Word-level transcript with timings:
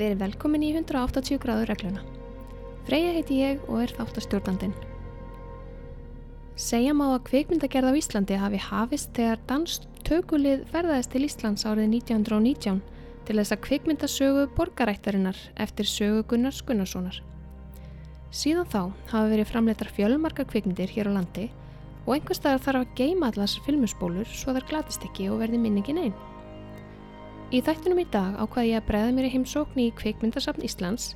Verið 0.00 0.22
velkomin 0.22 0.62
í 0.64 0.70
180 0.72 1.36
gráður 1.42 1.68
regluna. 1.74 2.02
Freyja 2.86 3.10
heiti 3.18 3.40
ég 3.42 3.64
og 3.68 3.82
er 3.82 3.90
þáttastjórnandinn. 3.98 4.72
Segja 6.56 6.94
má 6.96 7.10
að 7.10 7.26
kvikmyndagerð 7.26 7.92
á 7.92 7.98
Íslandi 8.00 8.38
hafi 8.40 8.60
hafist 8.64 9.12
þegar 9.16 9.42
danst 9.50 9.84
tökulið 10.08 10.64
ferðaðist 10.72 11.12
til 11.12 11.22
Íslands 11.26 11.66
árið 11.68 11.90
1919 11.98 12.80
til 13.28 13.36
þess 13.36 13.54
að 13.54 13.62
kvikmyndasögu 13.66 14.46
borgarættarinnar 14.56 15.42
eftir 15.60 15.88
sögu 15.92 16.24
Gunnars 16.32 16.62
Gunnarssonar. 16.64 17.20
Síðan 18.32 18.72
þá 18.72 18.82
hafa 19.12 19.26
verið 19.34 19.52
framleitar 19.52 19.92
fjölmarkar 19.92 20.48
kvikmyndir 20.48 20.96
hér 20.96 21.12
á 21.12 21.16
landi 21.18 21.50
og 22.06 22.16
einhverstaðar 22.16 22.64
þarf 22.64 22.86
að 22.86 22.98
geima 23.02 23.28
allar 23.28 23.60
filmusbólur 23.66 24.32
svo 24.32 24.56
þar 24.56 24.68
glatist 24.72 25.04
ekki 25.04 25.28
og 25.28 25.42
verði 25.44 25.60
minningin 25.60 26.04
einn. 26.06 26.29
Í 27.50 27.58
þættunum 27.66 27.98
í 27.98 28.06
dag 28.14 28.36
ákvaði 28.38 28.68
ég 28.70 28.78
að 28.78 28.84
bregða 28.86 29.14
mér 29.16 29.26
í 29.26 29.30
heimsókn 29.32 29.80
í 29.82 29.88
kvikmyndasafn 29.98 30.62
Íslands, 30.62 31.06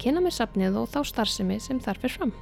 kynna 0.00 0.22
mér 0.24 0.32
safnið 0.32 0.78
og 0.80 0.86
þá 0.94 1.02
starfsemi 1.10 1.58
sem 1.60 1.80
þar 1.84 1.98
fyrir 2.00 2.14
fram. 2.14 2.32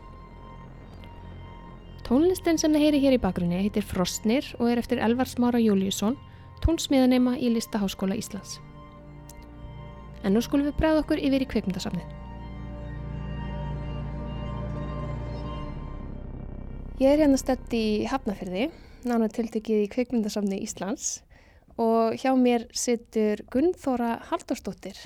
Tónlistin 2.07 2.61
sem 2.63 2.71
þið 2.71 2.85
heyri 2.85 3.01
hér 3.03 3.17
í 3.17 3.23
bakgrunni 3.25 3.59
heitir 3.65 3.83
Frostnir 3.83 4.47
og 4.61 4.71
er 4.71 4.79
eftir 4.79 5.03
Elvar 5.03 5.27
Smára 5.27 5.59
Júliusson, 5.59 6.15
tónsmiðanema 6.63 7.35
í 7.35 7.51
Listaháskóla 7.57 8.15
Íslands. 8.21 8.61
En 10.23 10.39
nú 10.39 10.45
skulum 10.47 10.71
við 10.71 10.79
bregða 10.79 11.03
okkur 11.03 11.25
yfir 11.27 11.43
í 11.43 11.51
kvikmyndasafnið. 11.51 12.15
Ég 17.03 17.11
er 17.11 17.27
hérna 17.27 17.43
stött 17.43 17.75
í 17.75 18.07
Hafnafyrði, 18.07 18.71
nána 19.03 19.27
tiltekið 19.35 19.89
í 19.89 19.93
kvikmyndasafni 19.99 20.63
Íslands 20.63 21.25
og 21.83 22.19
hjá 22.21 22.33
mér 22.39 22.67
situr 22.77 23.43
Gunnþóra 23.51 24.15
Halldórsdóttir, 24.29 24.99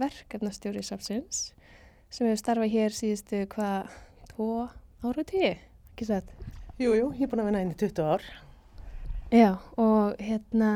verkefnastjóri 0.00 0.82
safnsins 0.84 1.50
sem 2.12 2.28
hefur 2.28 2.40
starfað 2.40 2.72
hér 2.72 2.96
síðustu 2.96 3.42
hvað, 3.52 3.92
tvo 4.32 4.48
ára 5.04 5.24
tíu, 5.28 5.52
ekki 5.92 6.06
svo 6.08 6.18
þetta? 6.20 6.48
Jú, 6.80 6.94
jú, 6.96 7.10
ég 7.16 7.26
er 7.26 7.30
búin 7.32 7.42
að 7.42 7.48
vinna 7.50 7.62
inn 7.64 7.72
í 7.72 7.78
20 7.80 8.08
ár. 8.14 8.26
Já, 9.32 9.50
og 9.80 10.20
hérna, 10.20 10.70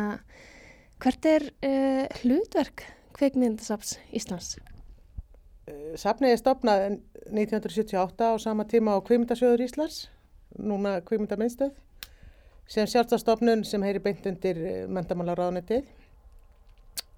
hvert 1.05 1.29
er 1.29 1.49
uh, 1.53 2.05
hlutverk 2.23 2.87
kveikmyndasafns 3.17 3.97
Íslands? 4.17 4.55
Uh, 5.69 5.93
Safnið 6.01 6.35
er 6.35 6.41
stopnað 6.41 6.87
1978 7.33 8.33
á 8.33 8.33
sama 8.41 8.65
tíma 8.69 8.97
á 8.97 9.05
Kveimundasjóður 9.05 9.65
Íslands, 9.67 10.07
núna 10.57 10.99
Kveimundaminstöð 11.05 11.75
sem 12.71 12.89
sjálfstafstofnun 12.91 13.65
sem 13.65 13.83
heyri 13.87 14.03
beint 14.03 14.27
undir 14.27 14.59
eh, 14.59 14.87
mentamálaráðnetið 14.91 15.87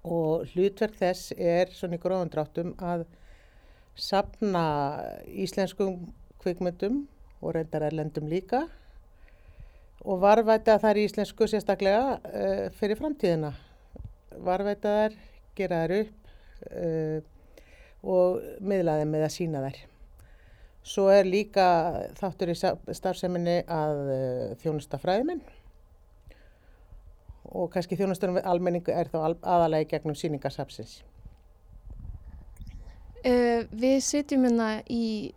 og 0.09 0.45
hlutverk 0.53 0.95
þess 0.99 1.33
er 1.35 1.71
svona 1.75 1.97
í 1.97 2.03
gróðundráttum 2.03 2.75
að 2.79 3.05
sapna 3.99 4.63
íslenskum 5.27 6.05
kvikmyndum 6.39 7.01
og 7.41 7.55
reyndar 7.55 7.87
erlendum 7.89 8.29
líka 8.31 8.65
og 10.05 10.21
varvæta 10.23 10.77
þær 10.79 11.01
íslensku 11.01 11.47
sérstaklega 11.49 12.19
uh, 12.19 12.65
fyrir 12.79 12.99
framtíðina. 12.99 13.51
Varvæta 14.39 14.93
þær, 14.95 15.17
gera 15.57 15.81
þær 15.83 15.95
upp 15.97 16.31
uh, 16.71 17.17
og 18.07 18.39
miðla 18.63 18.99
þeim 19.01 19.15
með 19.15 19.25
að 19.27 19.33
sína 19.35 19.63
þær. 19.65 19.81
Svo 20.85 21.09
er 21.11 21.27
líka 21.27 21.65
þáttur 22.17 22.53
í 22.53 22.57
starfseminni 22.57 23.61
að 23.67 24.03
uh, 24.05 24.43
þjónusta 24.61 24.99
fræðiminn 25.01 25.41
og 27.49 27.71
kannski 27.73 27.97
þjónustunum 27.97 28.37
við 28.37 28.47
almenningu 28.49 28.93
er 28.93 29.09
þá 29.09 29.17
aðalagi 29.25 29.89
gegnum 29.93 30.17
síningarsapsins. 30.17 30.99
Uh, 33.19 33.65
við 33.75 33.97
sitjum 34.05 34.45
hérna 34.47 34.69
í 34.87 35.33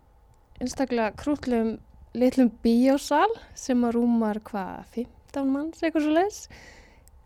einstaklega 0.61 1.11
krútlum 1.19 1.75
litlum 2.15 2.51
bíósal 2.63 3.27
sem 3.57 3.81
að 3.83 3.97
rúmar 3.97 4.39
hvað, 4.45 4.85
15 4.95 5.51
manns 5.51 5.83
eitthvað 5.83 6.05
svo 6.05 6.15
leiðs. 6.15 6.39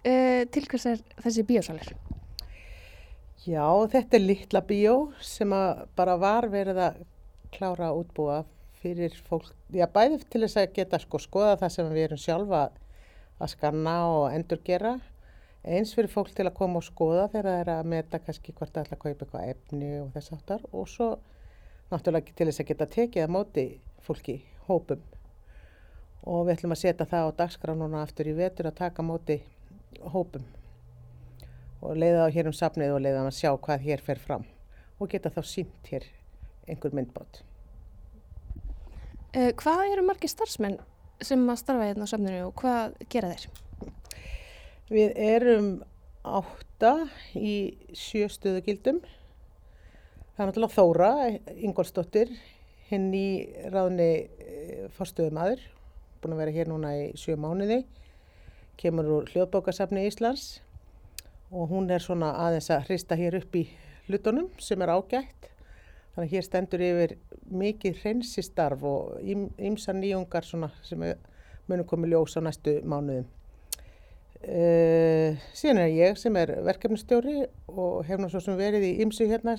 Uh, 0.08 0.44
til 0.54 0.66
hvers 0.72 0.88
er 0.90 1.04
þessi 1.26 1.46
bíósalir? 1.46 1.94
Já, 3.48 3.68
þetta 3.92 4.18
er 4.18 4.24
litla 4.24 4.64
bíó 4.66 4.96
sem 5.24 5.54
bara 5.96 6.18
var 6.20 6.50
verið 6.52 6.82
að 6.84 6.98
klára 7.54 7.92
að 7.92 8.02
útbúa 8.04 8.38
fyrir 8.82 9.16
fólk, 9.28 9.50
já 9.74 9.88
bæði 9.90 10.20
til 10.30 10.44
þess 10.44 10.60
að 10.62 10.74
geta 10.76 11.00
sko 11.02 11.20
skoða 11.22 11.58
það 11.62 11.74
sem 11.74 11.90
við 11.94 12.06
erum 12.08 12.22
sjálfa 12.22 12.64
að 13.38 13.54
skanna 13.54 13.96
og 14.12 14.26
endurgera. 14.34 14.98
Eins 15.68 15.92
fyrir 15.98 16.12
fólk 16.12 16.32
til 16.36 16.46
að 16.48 16.56
koma 16.58 16.80
og 16.80 16.86
skoða 16.88 17.28
þegar 17.34 17.50
það 17.50 17.62
er 17.62 17.72
að 17.74 17.90
meta 17.94 18.20
kannski 18.24 18.54
hvort 18.56 18.74
það 18.74 18.86
ætla 18.86 18.98
að 18.98 19.04
kaupa 19.04 19.26
eitthvað 19.26 19.52
efni 19.52 19.92
og 20.00 20.12
þess 20.16 20.34
aftar 20.38 20.66
og 20.72 20.88
svo 20.92 21.10
náttúrulega 21.92 22.36
til 22.38 22.48
þess 22.48 22.64
að 22.64 22.70
geta 22.72 22.90
tekið 22.94 23.26
að 23.26 23.34
móti 23.36 23.66
fólki 24.06 24.38
hópum. 24.68 25.02
Og 26.28 26.46
við 26.48 26.58
ætlum 26.58 26.76
að 26.76 26.84
setja 26.84 27.08
það 27.08 27.32
á 27.32 27.38
dagskránuna 27.42 28.04
aftur 28.04 28.30
í 28.32 28.36
vetur 28.38 28.70
að 28.72 28.80
taka 28.80 29.06
móti 29.06 29.42
hópum. 30.14 30.46
Og 31.82 31.98
leiða 32.00 32.28
á 32.28 32.34
hér 32.34 32.50
um 32.50 32.56
safnið 32.56 32.96
og 32.96 33.04
leiða 33.04 33.26
að 33.26 33.36
sjá 33.38 33.52
hvað 33.54 33.84
hér 33.90 34.04
fer 34.04 34.22
fram 34.22 34.48
og 34.98 35.12
geta 35.12 35.30
þá 35.30 35.44
sínt 35.46 35.92
hér 35.92 36.08
einhver 36.68 36.96
myndbót. 36.96 37.42
Uh, 39.36 39.52
hvað 39.60 39.92
eru 39.92 40.06
margir 40.08 40.32
starfsmenn 40.32 40.80
sem 41.24 41.44
að 41.50 41.62
starfa 41.62 41.90
hérna 41.90 42.08
á 42.08 42.12
samninu 42.12 42.48
og 42.48 42.56
hvað 42.62 42.98
gera 43.12 43.34
þeir? 43.34 43.48
Við 44.88 45.18
erum 45.20 45.72
átta 46.28 46.94
í 47.36 47.56
sjöstuðugildum. 47.96 49.02
Það 50.36 50.44
er 50.44 50.50
náttúrulega 50.52 50.76
Þóra, 50.76 51.12
Ingolstóttir, 51.66 52.32
hinn 52.92 53.10
í 53.16 53.30
ráðni 53.74 54.12
eh, 54.28 54.86
fórstöðumadur, 54.96 55.64
búin 56.22 56.36
að 56.36 56.44
vera 56.44 56.56
hér 56.56 56.72
núna 56.72 56.94
í 57.00 57.10
sjö 57.20 57.36
mánuði, 57.40 57.82
kemur 58.80 59.10
úr 59.18 59.32
hljóðbókasafni 59.34 60.06
Íslands 60.08 60.62
og 61.52 61.72
hún 61.72 61.90
er 61.92 62.04
svona 62.04 62.34
aðeins 62.46 62.70
að 62.74 62.90
hrista 62.90 63.18
hér 63.18 63.40
upp 63.40 63.56
í 63.56 63.66
hlutunum 64.08 64.50
sem 64.62 64.82
er 64.84 64.92
ágætt 64.94 65.50
Þannig 66.18 66.32
að 66.32 66.34
hér 66.34 66.46
stendur 66.48 66.82
yfir 66.82 67.12
mikið 67.62 67.98
hreinsistarf 68.02 68.82
og 68.90 69.20
ymsa 69.22 69.94
nýjungar 69.94 70.48
sem 70.50 70.64
munum 71.70 71.86
komið 71.86 72.16
ljós 72.16 72.34
á 72.34 72.42
næstu 72.42 72.74
mánuðum. 72.82 73.28
Uh, 74.42 75.38
síðan 75.54 75.84
er 75.84 75.92
ég 75.94 76.18
sem 76.18 76.34
er 76.42 76.56
verkefnustjóri 76.66 77.44
og 77.70 78.02
hef 78.10 78.18
nú 78.18 78.32
svo 78.34 78.42
sem 78.42 78.58
verið 78.58 78.88
í 78.88 78.92
ymsu 79.06 79.30
hérna, 79.30 79.54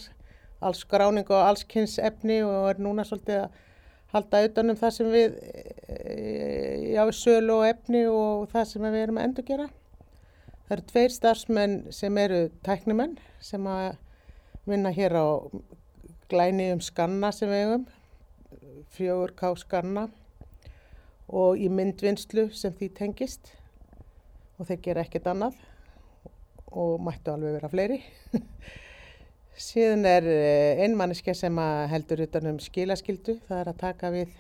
alls 0.59 0.83
gráning 0.91 1.31
og 1.31 1.45
alls 1.45 1.63
kynnsefni 1.71 2.41
og 2.43 2.73
er 2.73 2.83
núna 2.83 3.07
svolítið 3.07 3.45
að 3.45 3.65
halda 4.17 4.43
auðvitað 4.43 4.75
um 4.75 4.83
það 4.83 4.95
sem 4.99 5.15
við, 5.15 5.41
e, 5.95 6.05
já, 6.97 7.03
sölu 7.23 7.61
og 7.61 7.67
efni 7.71 8.05
og 8.11 8.51
það 8.51 8.71
sem 8.73 8.91
við 8.91 9.03
erum 9.05 9.23
að 9.23 9.31
endur 9.31 9.51
gera. 9.55 9.71
Það 10.67 10.77
eru 10.81 10.89
tveir 10.91 11.19
starfsmenn 11.21 11.81
sem 11.95 12.23
eru 12.27 12.45
tæknumenn 12.67 13.19
sem 13.39 13.71
að 13.79 13.93
vinna 14.67 14.91
hér 14.91 15.23
á 15.23 15.27
glæni 16.29 16.71
um 16.75 16.81
skanna 16.85 17.31
sem 17.35 17.51
við 17.51 17.65
hefum, 17.65 17.87
fjögur 18.95 19.35
ká 19.39 19.49
skanna 19.59 20.09
og 21.29 21.61
í 21.61 21.69
myndvinnslu 21.73 22.49
sem 22.57 22.75
því 22.77 22.91
tengist 22.97 23.53
og 24.59 24.69
þeir 24.69 24.83
gera 24.85 25.05
ekkert 25.05 25.31
annað 25.33 25.57
og 26.69 27.01
mættu 27.01 27.33
alveg 27.33 27.57
vera 27.59 27.71
fleiri. 27.73 27.99
Síðan 29.69 30.07
er 30.07 30.29
eh, 30.31 30.85
einmanniske 30.85 31.35
sem 31.35 31.57
heldur 31.91 32.23
utanum 32.29 32.61
skilaskildu, 32.63 33.41
það 33.49 33.63
er 33.63 33.73
að 33.73 33.81
taka 33.81 34.13
við 34.15 34.37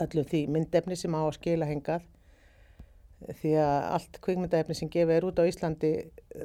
öllum 0.00 0.26
því 0.30 0.46
myndefni 0.54 0.96
sem 0.96 1.14
á 1.14 1.20
að 1.20 1.36
skila 1.36 1.68
hengað 1.68 2.06
því 3.40 3.54
að 3.60 3.86
allt 3.94 4.18
kvikmyndaefni 4.24 4.76
sem 4.76 4.90
gefið 4.92 5.16
er 5.18 5.26
út 5.28 5.40
á 5.42 5.44
Íslandi 5.44 5.90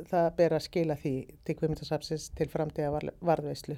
það 0.10 0.30
ber 0.40 0.56
að 0.58 0.66
skila 0.66 0.98
því 1.00 1.14
til 1.48 1.56
kvikmyndasapsins 1.56 2.32
til 2.36 2.50
framtíða 2.52 3.14
varðveislu. 3.24 3.78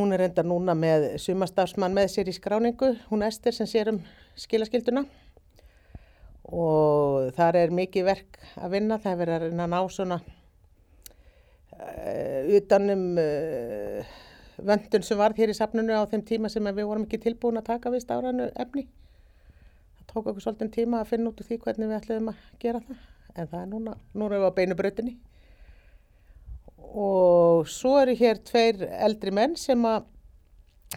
Hún 0.00 0.14
er 0.16 0.22
enda 0.24 0.40
núna 0.40 0.72
með 0.72 1.02
sumastafsmann 1.20 1.92
með 1.92 2.06
sér 2.14 2.28
í 2.30 2.32
skráningu, 2.32 2.94
hún 3.10 3.20
Ester 3.26 3.52
sem 3.52 3.66
sér 3.68 3.90
um 3.92 3.98
skilaskilduna 4.40 5.02
og 6.56 7.26
þar 7.36 7.58
er 7.60 7.74
mikið 7.76 8.06
verk 8.06 8.38
að 8.56 8.72
vinna, 8.78 8.96
það 9.02 9.12
er 9.12 9.18
verið 9.20 9.34
að 9.34 9.44
reyna 9.44 9.66
að 9.66 9.74
ná 9.74 9.80
svona 9.92 10.18
uh, 11.76 12.40
utanum 12.56 13.04
uh, 13.20 14.00
vöndun 14.70 15.04
sem 15.04 15.20
varð 15.20 15.36
hér 15.42 15.52
í 15.52 15.58
safnunu 15.60 15.92
á 16.00 16.08
þeim 16.08 16.24
tíma 16.32 16.48
sem 16.48 16.64
við 16.72 16.88
vorum 16.88 17.04
ekki 17.04 17.20
tilbúin 17.26 17.60
að 17.60 17.68
taka 17.68 17.92
við 17.92 18.04
stáranu 18.06 18.44
efni. 18.64 18.84
Það 19.98 20.04
tók 20.14 20.24
okkur 20.24 20.42
svolítið 20.46 20.76
tíma 20.78 20.96
að 21.02 21.10
finna 21.12 21.28
út 21.28 21.44
úr 21.44 21.50
því 21.50 21.56
hvernig 21.66 21.92
við 21.92 21.98
ætlum 22.00 22.32
að 22.32 22.38
gera 22.64 22.80
það 22.88 22.98
en 23.36 23.52
það 23.52 23.60
er 23.60 23.68
núna, 23.76 23.92
núna 24.16 24.32
erum 24.32 24.46
við 24.46 24.48
á 24.48 24.58
beinu 24.62 24.74
brötinni 24.80 25.14
og 26.90 27.09
svo 27.68 27.96
eru 28.00 28.14
hér 28.16 28.40
tveir 28.46 28.84
eldri 28.88 29.32
menn 29.34 29.56
sem 29.58 29.84
að 29.88 30.06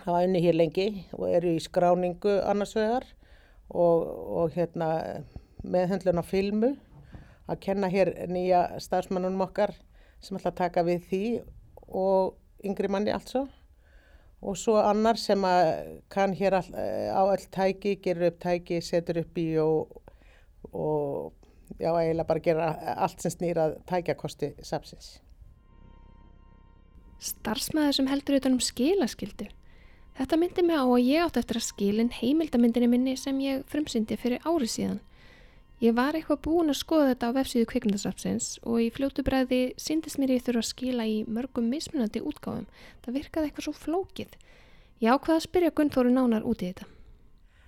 hafa 0.03 0.23
unni 0.25 0.41
hér 0.43 0.57
lengi 0.57 0.87
og 1.17 1.27
eru 1.29 1.53
í 1.55 1.61
skráningu 1.63 2.39
annarsvegar 2.43 3.05
og, 3.69 4.05
og 4.43 4.55
hérna, 4.57 5.23
meðhendlun 5.63 6.21
á 6.21 6.25
filmu 6.25 6.73
að 7.49 7.59
kenna 7.65 7.89
hér 7.91 8.13
nýja 8.31 8.65
starfsmannunum 8.83 9.43
okkar 9.47 9.75
sem 10.23 10.37
ætla 10.39 10.53
að 10.53 10.61
taka 10.61 10.85
við 10.87 11.09
því 11.09 11.25
og 11.87 12.33
yngri 12.63 12.89
manni 12.91 13.13
altså 13.13 13.45
og 14.43 14.57
svo 14.59 14.75
annar 14.81 15.19
sem 15.19 15.43
að 15.47 15.69
kann 16.11 16.33
hér 16.35 16.57
all, 16.59 16.71
á 17.15 17.21
öll 17.23 17.45
tæki, 17.51 17.95
gerur 18.03 18.31
upp 18.31 18.41
tæki, 18.43 18.81
setur 18.83 19.21
upp 19.23 19.39
í 19.39 19.47
og, 19.63 20.01
og 20.71 21.31
já, 21.79 21.91
eiginlega 21.93 22.27
bara 22.27 22.43
gera 22.43 22.71
allt 23.05 23.23
sem 23.23 23.31
snýrað 23.31 23.77
tækjakosti 23.87 24.53
sapsins. 24.59 25.15
Starfsmæður 27.23 27.97
sem 27.97 28.09
heldur 28.11 28.37
utan 28.39 28.57
um 28.57 28.63
skilaskildu. 28.63 29.47
Þetta 30.17 30.37
myndi 30.37 30.63
mig 30.67 30.77
á 30.77 30.85
að 30.85 31.07
ég 31.07 31.23
átt 31.23 31.39
eftir 31.39 31.57
að 31.57 31.65
skilin 31.65 32.11
heimildamindinni 32.13 32.89
minni 32.91 33.15
sem 33.17 33.39
ég 33.41 33.63
frumsyndi 33.71 34.17
fyrir 34.19 34.43
ári 34.45 34.67
síðan. 34.69 34.99
Ég 35.83 35.95
var 35.97 36.15
eitthvað 36.15 36.43
búin 36.45 36.71
að 36.71 36.77
skoða 36.79 37.09
þetta 37.09 37.29
á 37.33 37.35
vefsíðu 37.35 37.69
kvikmyndasafsins 37.71 38.49
og 38.63 38.77
í 38.83 38.91
fljótu 38.93 39.23
bræði 39.25 39.61
syndist 39.81 40.19
mér 40.21 40.35
ég 40.35 40.45
þurfa 40.45 40.61
að 40.61 40.69
skila 40.69 41.07
í 41.09 41.17
mörgum 41.25 41.65
mismunandi 41.71 42.21
útgáðum. 42.23 42.69
Það 43.03 43.17
virkaði 43.17 43.49
eitthvað 43.49 43.67
svo 43.67 43.73
flókið. 43.79 44.37
Ég 45.03 45.11
ákvaði 45.11 45.39
að 45.39 45.47
spyrja 45.47 45.73
Gunnþóru 45.75 46.13
nánar 46.13 46.45
út 46.47 46.63
í 46.63 46.69
þetta. 46.69 46.87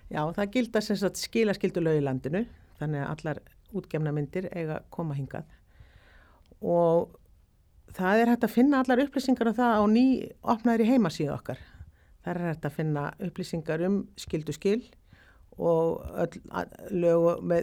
Já, 0.08 0.22
það 0.38 0.50
gildar 0.54 0.86
sem 0.86 0.96
sagt 1.00 1.20
skilaskildulög 1.20 1.98
í 1.98 2.06
landinu, 2.06 2.44
þannig 2.78 3.02
að 3.02 3.12
allar 3.12 3.42
útgefna 3.76 4.14
myndir 4.14 4.48
eiga 4.54 4.80
koma 4.94 5.16
hingað. 5.18 5.50
Og 6.62 7.10
það 7.94 8.22
er 8.22 8.32
hægt 8.32 8.44
að 8.44 8.54
finna 8.56 8.82
allar 8.82 9.04
upplýsingar 9.06 9.52
af 9.52 9.58
það 9.60 9.78
á 9.78 9.84
ný 9.92 10.06
opnaðir 10.42 10.84
í 10.84 10.90
heimasíðu 10.90 11.34
okkar. 11.36 11.60
Það 12.24 12.32
er 12.34 12.48
hægt 12.50 12.66
að 12.66 12.76
finna 12.80 13.04
upplýsingar 13.22 13.86
um 13.86 14.00
skildu 14.18 14.54
skil 14.56 14.82
og 15.56 16.34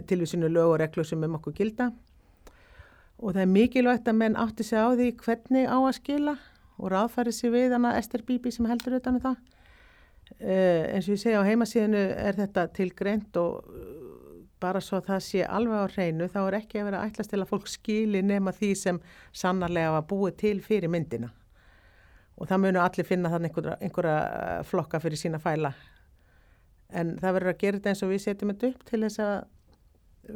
tilvísinu 0.09 0.49
lög 0.49 0.71
og 0.71 0.79
reglu 0.81 1.03
sem 1.05 1.23
um 1.23 1.35
okkur 1.37 1.53
gilda 1.53 1.91
og 3.19 3.33
það 3.33 3.41
er 3.43 3.51
mikilvægt 3.53 4.07
að 4.09 4.17
menn 4.19 4.37
átti 4.39 4.65
sig 4.65 4.79
á 4.81 4.89
því 4.97 5.09
hvernig 5.21 5.67
á 5.69 5.77
að 5.77 5.97
skila 5.99 6.35
og 6.77 6.91
ráðfæri 6.91 7.31
sig 7.31 7.53
við 7.53 7.75
hana 7.75 7.93
Ester 7.99 8.23
Bíbi 8.25 8.51
sem 8.51 8.65
heldur 8.65 8.97
utan 8.97 9.19
um 9.19 9.23
það 9.23 9.37
uh, 10.41 10.83
eins 10.89 11.07
og 11.07 11.13
ég 11.13 11.21
segja 11.21 11.43
á 11.43 11.47
heimasíðinu 11.47 12.01
er 12.17 12.39
þetta 12.39 12.65
tilgreint 12.73 13.37
og 13.37 13.61
bara 14.63 14.81
svo 14.81 15.01
það 15.03 15.23
sé 15.27 15.45
alveg 15.45 15.85
á 15.85 15.93
hreinu 15.93 16.31
þá 16.31 16.41
er 16.43 16.59
ekki 16.61 16.81
að 16.81 16.89
vera 16.89 17.05
ætlast 17.07 17.33
til 17.33 17.41
að 17.43 17.49
fólk 17.51 17.71
skili 17.71 18.23
nema 18.25 18.55
því 18.55 18.73
sem 18.79 19.01
sannarlega 19.35 19.95
var 19.99 20.05
búið 20.09 20.37
til 20.43 20.57
fyrir 20.65 20.91
myndina 20.91 21.33
og 22.39 22.49
það 22.49 22.63
munu 22.63 22.81
allir 22.81 23.07
finna 23.07 23.29
þannig 23.29 23.51
einhverja, 23.51 23.79
einhverja 23.83 24.63
flokka 24.69 25.01
fyrir 25.03 25.19
sína 25.19 25.41
fæla 25.43 25.73
en 26.93 27.17
það 27.21 27.35
verður 27.37 27.53
að 27.53 27.59
gera 27.61 27.79
þetta 27.79 27.91
eins 27.93 28.05
og 28.05 28.13
við 28.13 28.23
setjum 28.23 28.53
þetta 28.53 28.71
upp 28.71 28.85
til 28.89 29.01
þess 29.03 29.21
að 29.23 29.35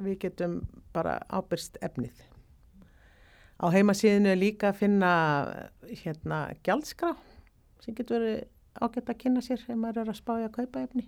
við 0.07 0.19
getum 0.25 0.57
bara 0.95 1.19
ábyrst 1.31 1.77
efnið. 1.85 2.17
Á 3.57 3.65
heimasíðinu 3.73 4.31
er 4.33 4.39
líka 4.39 4.71
að 4.71 4.81
finna 4.83 5.11
hérna 5.87 6.41
gjaldskrá 6.65 7.13
sem 7.83 7.95
getur 7.97 8.21
verið 8.21 8.43
ágætt 8.77 9.09
að 9.09 9.21
kynna 9.23 9.41
sér 9.41 9.63
ef 9.63 9.77
maður 9.77 10.03
er 10.03 10.11
að 10.11 10.19
spája 10.19 10.49
að 10.49 10.57
kaupa 10.59 10.83
efni. 10.85 11.07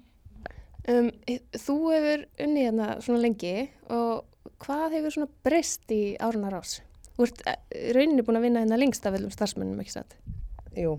Um, 0.88 1.12
þú 1.54 1.78
hefur 1.92 2.26
unnið 2.46 2.70
hérna 2.70 2.90
svona 3.04 3.20
lengi 3.26 3.56
og 3.92 4.24
hvað 4.64 4.96
hefur 4.98 5.16
svona 5.16 5.32
breyst 5.46 5.92
í 5.92 6.16
árunar 6.24 6.62
ás? 6.62 6.80
Þú 7.18 7.28
ert 7.28 7.46
eh, 7.52 7.60
rauninni 7.98 8.24
búin 8.24 8.40
að 8.40 8.48
vinna 8.48 8.64
hérna 8.64 8.80
lengst 8.80 9.06
af 9.06 9.18
velum 9.18 9.34
starfsmönnum, 9.34 9.82
ekki 9.84 9.98
satt? 9.98 10.16
Jú, 10.80 10.96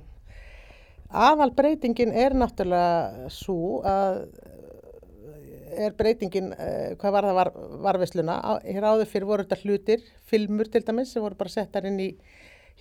Aðal 1.10 1.50
breytingin 1.50 2.12
er 2.14 2.36
náttúrulega 2.38 3.30
svo 3.34 3.80
að 3.82 4.20
eh, 4.44 5.86
er 5.86 5.94
breytingin, 5.98 6.52
uh, 6.54 6.92
hvað 6.98 7.14
var 7.14 7.26
það 7.26 7.36
var, 7.38 7.50
varvesluna, 7.86 8.36
hér 8.62 8.86
áður 8.86 9.08
fyrir 9.10 9.26
voru 9.26 9.44
þetta 9.46 9.58
hlutir, 9.64 10.04
filmur 10.26 10.70
til 10.70 10.82
dæmis 10.86 11.12
sem 11.14 11.22
voru 11.22 11.38
bara 11.38 11.50
settar 11.50 11.86
inn 11.86 11.98
í 12.02 12.08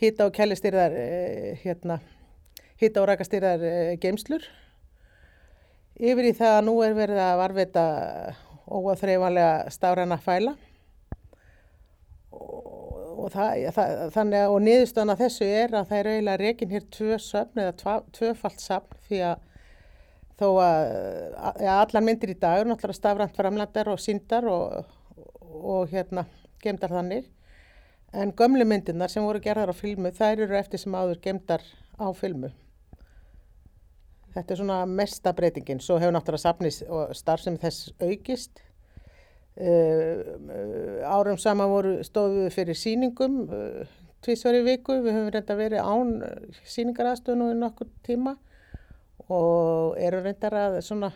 hýta 0.02 0.26
og 0.26 0.34
kælistyrðar, 0.34 0.94
uh, 0.94 1.52
hérna, 1.64 2.00
hýta 2.82 3.02
og 3.02 3.10
rækastyrðar 3.10 3.66
uh, 3.66 3.94
geimslur. 4.02 4.46
Yfir 6.00 6.30
í 6.30 6.32
það 6.32 6.54
að 6.56 6.62
nú 6.64 6.74
er 6.80 6.94
verið 6.96 7.18
að 7.20 7.38
varveita 7.42 7.82
óaþreifanlega 8.72 9.72
stafræna 9.76 10.18
fæla. 10.24 10.54
Og, 12.32 13.36
að 13.36 14.36
og 14.46 14.56
niðurstöðan 14.64 15.12
af 15.12 15.20
þessu 15.20 15.50
er 15.50 15.76
að 15.76 15.90
það 15.90 16.00
er 16.00 16.10
eiginlega 16.14 16.40
reygin 16.40 16.72
hér 16.72 16.86
tvö 16.96 17.18
söfn 17.20 17.64
eða 17.66 17.98
tvöfalt 18.16 18.64
söfn 18.64 19.02
því 19.10 19.20
að 19.28 19.44
þó 20.40 20.48
að 20.64 20.80
ja, 21.66 21.76
allar 21.82 22.08
myndir 22.08 22.32
í 22.32 22.38
dag 22.40 22.62
er 22.62 22.72
náttúrulega 22.72 23.02
stafrænt 23.02 23.36
framlandar 23.36 23.92
og 23.92 24.00
síndar 24.00 24.48
og, 24.48 24.88
og, 25.20 25.60
og 25.60 25.92
hérna 25.92 26.24
gemdar 26.64 26.96
þannig. 26.96 27.28
En 28.16 28.32
gömlu 28.32 28.64
myndirnar 28.64 29.12
sem 29.12 29.28
voru 29.28 29.44
gerðar 29.44 29.76
á 29.76 29.82
filmu 29.84 30.16
þær 30.16 30.48
eru 30.48 30.64
eftir 30.64 30.80
sem 30.80 30.96
áður 30.96 31.20
gemdar 31.28 31.68
á 32.00 32.08
filmu 32.16 32.56
þetta 34.34 34.54
er 34.54 34.60
svona 34.62 34.80
mesta 34.90 35.34
breytingin. 35.36 35.82
Svo 35.84 36.00
hefur 36.02 36.14
náttúrulega 36.16 36.46
safnis 36.46 36.82
og 36.88 37.14
starfsemi 37.18 37.62
þess 37.62 37.94
aukist. 38.02 38.64
Uh, 39.60 41.04
árum 41.04 41.40
sama 41.42 41.66
voru 41.68 41.98
stóðum 42.06 42.46
við 42.46 42.54
fyrir 42.56 42.78
síningum 42.80 43.42
uh, 43.52 43.82
tvísvar 44.24 44.56
í 44.56 44.62
viku, 44.64 45.00
við 45.04 45.18
höfum 45.18 45.34
reynda 45.34 45.56
verið 45.60 45.82
án 45.84 46.14
síningaraðstöðun 46.68 47.44
og 47.44 47.58
nokkur 47.60 47.90
tíma 48.08 48.38
og 49.28 49.98
erum 50.00 50.24
reyndar 50.24 50.56
að 50.56 50.80
svona 50.86 51.12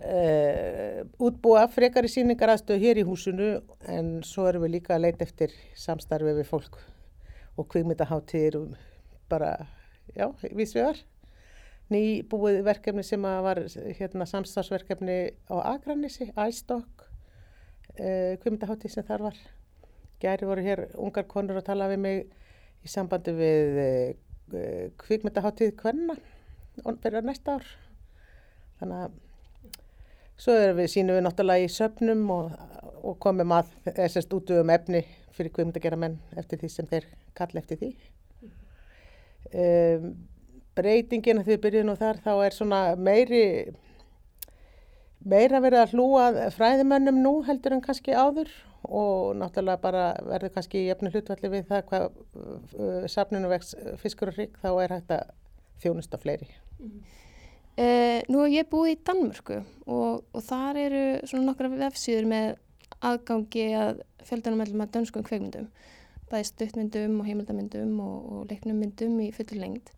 uh, 0.00 1.04
útbúa 1.20 1.66
frekar 1.72 2.08
í 2.08 2.14
síningaraðstöðu 2.14 2.82
hér 2.86 3.02
í 3.02 3.06
húsinu 3.08 3.52
en 3.92 4.06
svo 4.26 4.48
erum 4.48 4.64
við 4.66 4.78
líka 4.78 4.96
að 4.96 5.04
leita 5.06 5.26
eftir 5.28 5.52
samstarfi 5.78 6.32
við 6.40 6.48
fólk 6.48 6.80
og 7.60 7.68
kvikmyndaháttir 7.68 8.56
og 8.58 8.76
bara, 9.28 9.54
já, 10.16 10.26
vísvegar 10.56 10.96
nýbúið 11.92 12.60
verkefni 12.66 13.04
sem 13.06 13.22
var 13.22 13.60
hérna, 13.98 14.26
samstagsverkefni 14.28 15.18
á 15.52 15.54
Akranissi, 15.74 16.30
Æstokk, 16.32 17.06
uh, 17.98 18.34
kvimdahátti 18.42 18.90
sem 18.92 19.06
þar 19.06 19.28
var. 19.28 19.40
Gæri 20.22 20.46
voru 20.46 20.64
hér 20.64 20.86
ungar 20.96 21.26
konur 21.30 21.60
að 21.60 21.68
tala 21.70 21.90
við 21.90 22.02
mig 22.04 22.22
í 22.82 22.90
sambandi 22.90 23.34
við 23.36 23.82
uh, 23.82 24.86
kvikmyndaháttið 25.02 25.76
Kvenna 25.80 26.16
fyrir 27.02 27.24
næsta 27.26 27.58
ár. 27.58 27.66
Þannig 28.80 29.04
að 29.06 29.18
svo 30.42 30.56
við 30.76 30.90
sínum 30.90 31.18
við 31.18 31.26
náttúrulega 31.26 31.66
í 31.66 31.70
söpnum 31.70 32.24
og, 32.34 32.54
og 33.02 33.18
komum 33.22 33.54
að 33.54 33.70
þessast 33.86 34.32
út 34.34 34.50
um 34.56 34.72
efni 34.74 35.04
fyrir 35.36 35.52
kvimdagjara 35.54 35.98
menn 36.00 36.18
eftir 36.38 36.60
því 36.60 36.72
sem 36.72 36.88
þeir 36.90 37.06
kall 37.36 37.54
eftir 37.60 37.80
því. 37.80 37.92
Um, 39.52 40.12
breytingin 40.78 41.40
að 41.40 41.48
því 41.48 41.54
við 41.54 41.62
byrjum 41.66 41.88
nú 41.88 41.96
þar 42.00 42.20
þá 42.24 42.32
er 42.34 42.56
svona 42.56 42.80
meiri 42.96 43.46
meira 45.22 45.60
verið 45.62 45.84
að 45.84 45.94
hlúa 45.96 46.50
fræðimönnum 46.56 47.20
nú 47.22 47.34
heldur 47.46 47.76
en 47.76 47.84
kannski 47.84 48.14
áður 48.16 48.50
og 48.82 49.36
náttúrulega 49.38 49.82
bara 49.82 50.06
verður 50.26 50.54
kannski 50.56 50.82
í 50.82 50.90
efnu 50.90 51.12
hlutvalli 51.12 51.52
við 51.52 51.68
það 51.68 51.84
hvað 51.90 52.06
uh, 52.08 53.04
safninu 53.10 53.50
vex 53.52 53.76
fiskur 54.02 54.32
og 54.32 54.38
hrygg 54.38 54.58
þá 54.62 54.70
er 54.72 54.96
hægt 54.96 55.14
að 55.14 55.30
þjónust 55.82 56.14
á 56.14 56.18
fleiri. 56.22 56.48
Mm. 56.80 56.98
Uh, 57.72 58.18
nú 58.28 58.42
er 58.42 58.56
ég 58.58 58.68
búið 58.68 58.96
í 58.96 58.98
Danmörku 59.06 59.62
og, 59.86 60.24
og 60.26 60.42
þar 60.44 60.80
eru 60.82 61.04
svona 61.22 61.46
nokkra 61.46 61.70
vefsýður 61.72 62.28
með 62.28 62.50
aðgangi 63.02 63.68
að 63.78 64.02
fjöldanum 64.26 64.60
mellum 64.60 64.84
að 64.84 64.92
dönskum 64.98 65.24
kveikmyndum 65.26 65.70
bæði 66.32 66.48
stuttmyndum 66.48 67.18
og 67.20 67.28
heimildamyndum 67.28 67.96
og, 68.00 68.18
og 68.32 68.44
leiknummyndum 68.50 69.18
í 69.24 69.30
fullur 69.36 69.60
lengt. 69.60 69.92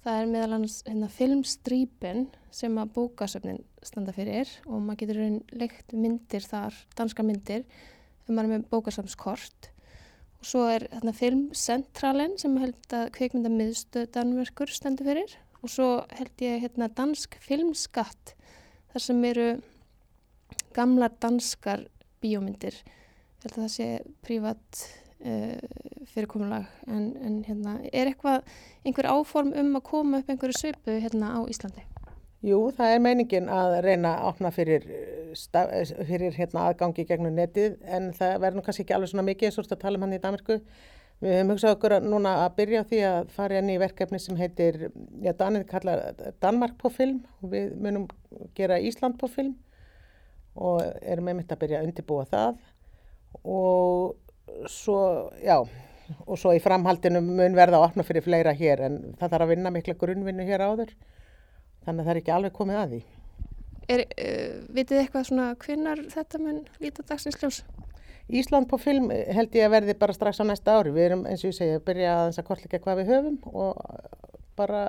Það 0.00 0.18
er 0.18 0.28
meðal 0.30 0.54
annars 0.56 0.78
hérna, 0.86 1.08
filmstrýpin 1.12 2.22
sem 2.56 2.76
að 2.80 2.92
bókasöfnin 2.94 3.58
standa 3.84 4.14
fyrir 4.16 4.48
og 4.64 4.78
maður 4.80 5.02
getur 5.02 5.18
leikt 5.60 5.92
myndir 5.92 6.46
þar, 6.48 6.76
danska 6.96 7.24
myndir, 7.26 7.66
þegar 8.24 8.36
maður 8.38 8.48
er 8.48 8.54
með 8.54 8.64
bókasöfnskort. 8.72 9.68
Og 10.40 10.48
svo 10.48 10.62
er 10.72 10.86
hérna, 10.94 11.12
filmcentralen 11.12 12.38
sem 12.40 12.56
held 12.62 12.96
að 12.96 13.10
kveikmynda 13.18 13.52
miðstöð 13.52 14.08
Danmörkur 14.14 14.72
stendur 14.72 15.10
fyrir 15.10 15.36
og 15.60 15.68
svo 15.68 15.90
held 16.16 16.46
ég 16.46 16.64
hérna, 16.64 16.88
dansk 16.96 17.36
filmskatt 17.44 18.32
þar 18.94 19.04
sem 19.04 19.20
eru 19.28 19.50
gamlar 20.72 21.12
danskar 21.20 21.84
bíómyndir. 22.24 22.80
Ég 22.80 23.44
held 23.44 23.52
að 23.52 23.62
það 23.66 23.72
sé 23.76 23.90
prívat 24.24 24.80
uh, 24.80 25.09
fyrirkomulag 25.20 26.68
en, 26.88 27.10
en 27.20 27.40
hérna, 27.44 27.76
er 27.92 28.08
eitthvað 28.10 28.46
einhver 28.84 29.08
áform 29.10 29.52
um 29.60 29.74
að 29.76 29.86
koma 29.90 30.20
upp 30.22 30.30
einhverju 30.32 30.56
svipu 30.56 30.96
hérna 31.02 31.34
á 31.36 31.40
Íslandi? 31.50 31.84
Jú, 32.40 32.70
það 32.72 32.94
er 32.94 33.02
meiningin 33.04 33.50
að 33.52 33.74
reyna 33.84 34.14
að 34.16 34.30
opna 34.30 34.50
fyrir, 34.54 34.86
fyrir 36.08 36.32
hérna, 36.38 36.70
aðgangi 36.70 37.04
gegnum 37.04 37.36
netið 37.36 37.76
en 37.84 38.08
það 38.16 38.38
verður 38.46 38.64
kannski 38.64 38.86
ekki 38.86 38.96
alveg 38.96 39.12
svona 39.12 39.26
mikið 39.26 39.50
eins 39.50 39.60
og 39.60 39.68
að 39.68 39.82
tala 39.82 40.00
um 40.00 40.06
hann 40.06 40.16
í 40.16 40.22
Danmarku. 40.22 40.56
Við 41.20 41.34
höfum 41.36 41.52
hugsað 41.52 41.74
okkur 41.74 41.94
að 41.98 42.06
núna 42.08 42.32
að 42.46 42.54
byrja 42.56 42.80
á 42.80 42.88
því 42.88 43.00
að 43.10 43.34
fara 43.34 43.60
inn 43.60 43.68
í 43.68 43.76
verkefni 43.82 44.22
sem 44.24 44.38
heitir, 44.40 44.86
já 45.20 45.34
Danið 45.36 45.66
kallar 45.68 46.04
Danmark 46.40 46.78
på 46.80 46.88
film 46.94 47.18
og 47.42 47.52
við 47.52 47.74
munum 47.76 48.08
gera 48.56 48.80
Ísland 48.80 49.20
på 49.20 49.28
film 49.28 49.52
og 50.56 50.80
erum 51.04 51.28
einmitt 51.28 51.52
að 51.52 51.60
byrja 51.60 51.82
að 51.82 51.90
undirbúa 51.90 52.24
það 52.30 52.56
og 53.44 54.16
svo, 54.70 55.00
já, 55.44 55.58
og 56.26 56.38
svo 56.38 56.52
í 56.56 56.62
framhaldinu 56.62 57.22
mun 57.24 57.56
verða 57.58 57.80
að 57.80 57.88
opna 57.90 58.06
fyrir 58.06 58.24
fleira 58.24 58.54
hér 58.56 58.84
en 58.88 59.00
það 59.20 59.34
þarf 59.34 59.46
að 59.46 59.52
vinna 59.54 59.72
mikla 59.74 59.96
grunnvinnu 60.00 60.46
hér 60.48 60.64
áður 60.66 60.94
þannig 61.84 62.00
að 62.00 62.04
það 62.04 62.12
er 62.14 62.22
ekki 62.22 62.34
alveg 62.36 62.56
komið 62.56 62.80
að 62.80 62.94
því. 62.94 63.02
Er, 63.90 64.02
uh, 64.06 64.56
vitið 64.76 65.02
eitthvað 65.02 65.28
svona 65.30 65.46
hvinnar 65.64 66.02
þetta 66.12 66.40
mun 66.42 66.64
líta 66.82 67.04
dagsins 67.06 67.38
ljós? 67.40 67.62
Ísland 68.30 68.68
på 68.70 68.78
film 68.78 69.08
held 69.10 69.56
ég 69.58 69.66
að 69.66 69.74
verði 69.74 69.96
bara 69.98 70.14
strax 70.14 70.38
á 70.38 70.44
næsta 70.46 70.76
ári. 70.78 70.92
Við 70.94 71.08
erum 71.08 71.24
eins 71.26 71.42
og 71.42 71.50
ég 71.50 71.56
segja 71.56 71.78
að 71.80 71.86
byrja 71.88 72.10
að 72.14 72.26
þess 72.28 72.42
að 72.42 72.46
kortleika 72.46 72.82
hvað 72.84 73.00
við 73.00 73.10
höfum 73.10 73.38
og 73.50 73.80
bara 74.60 74.82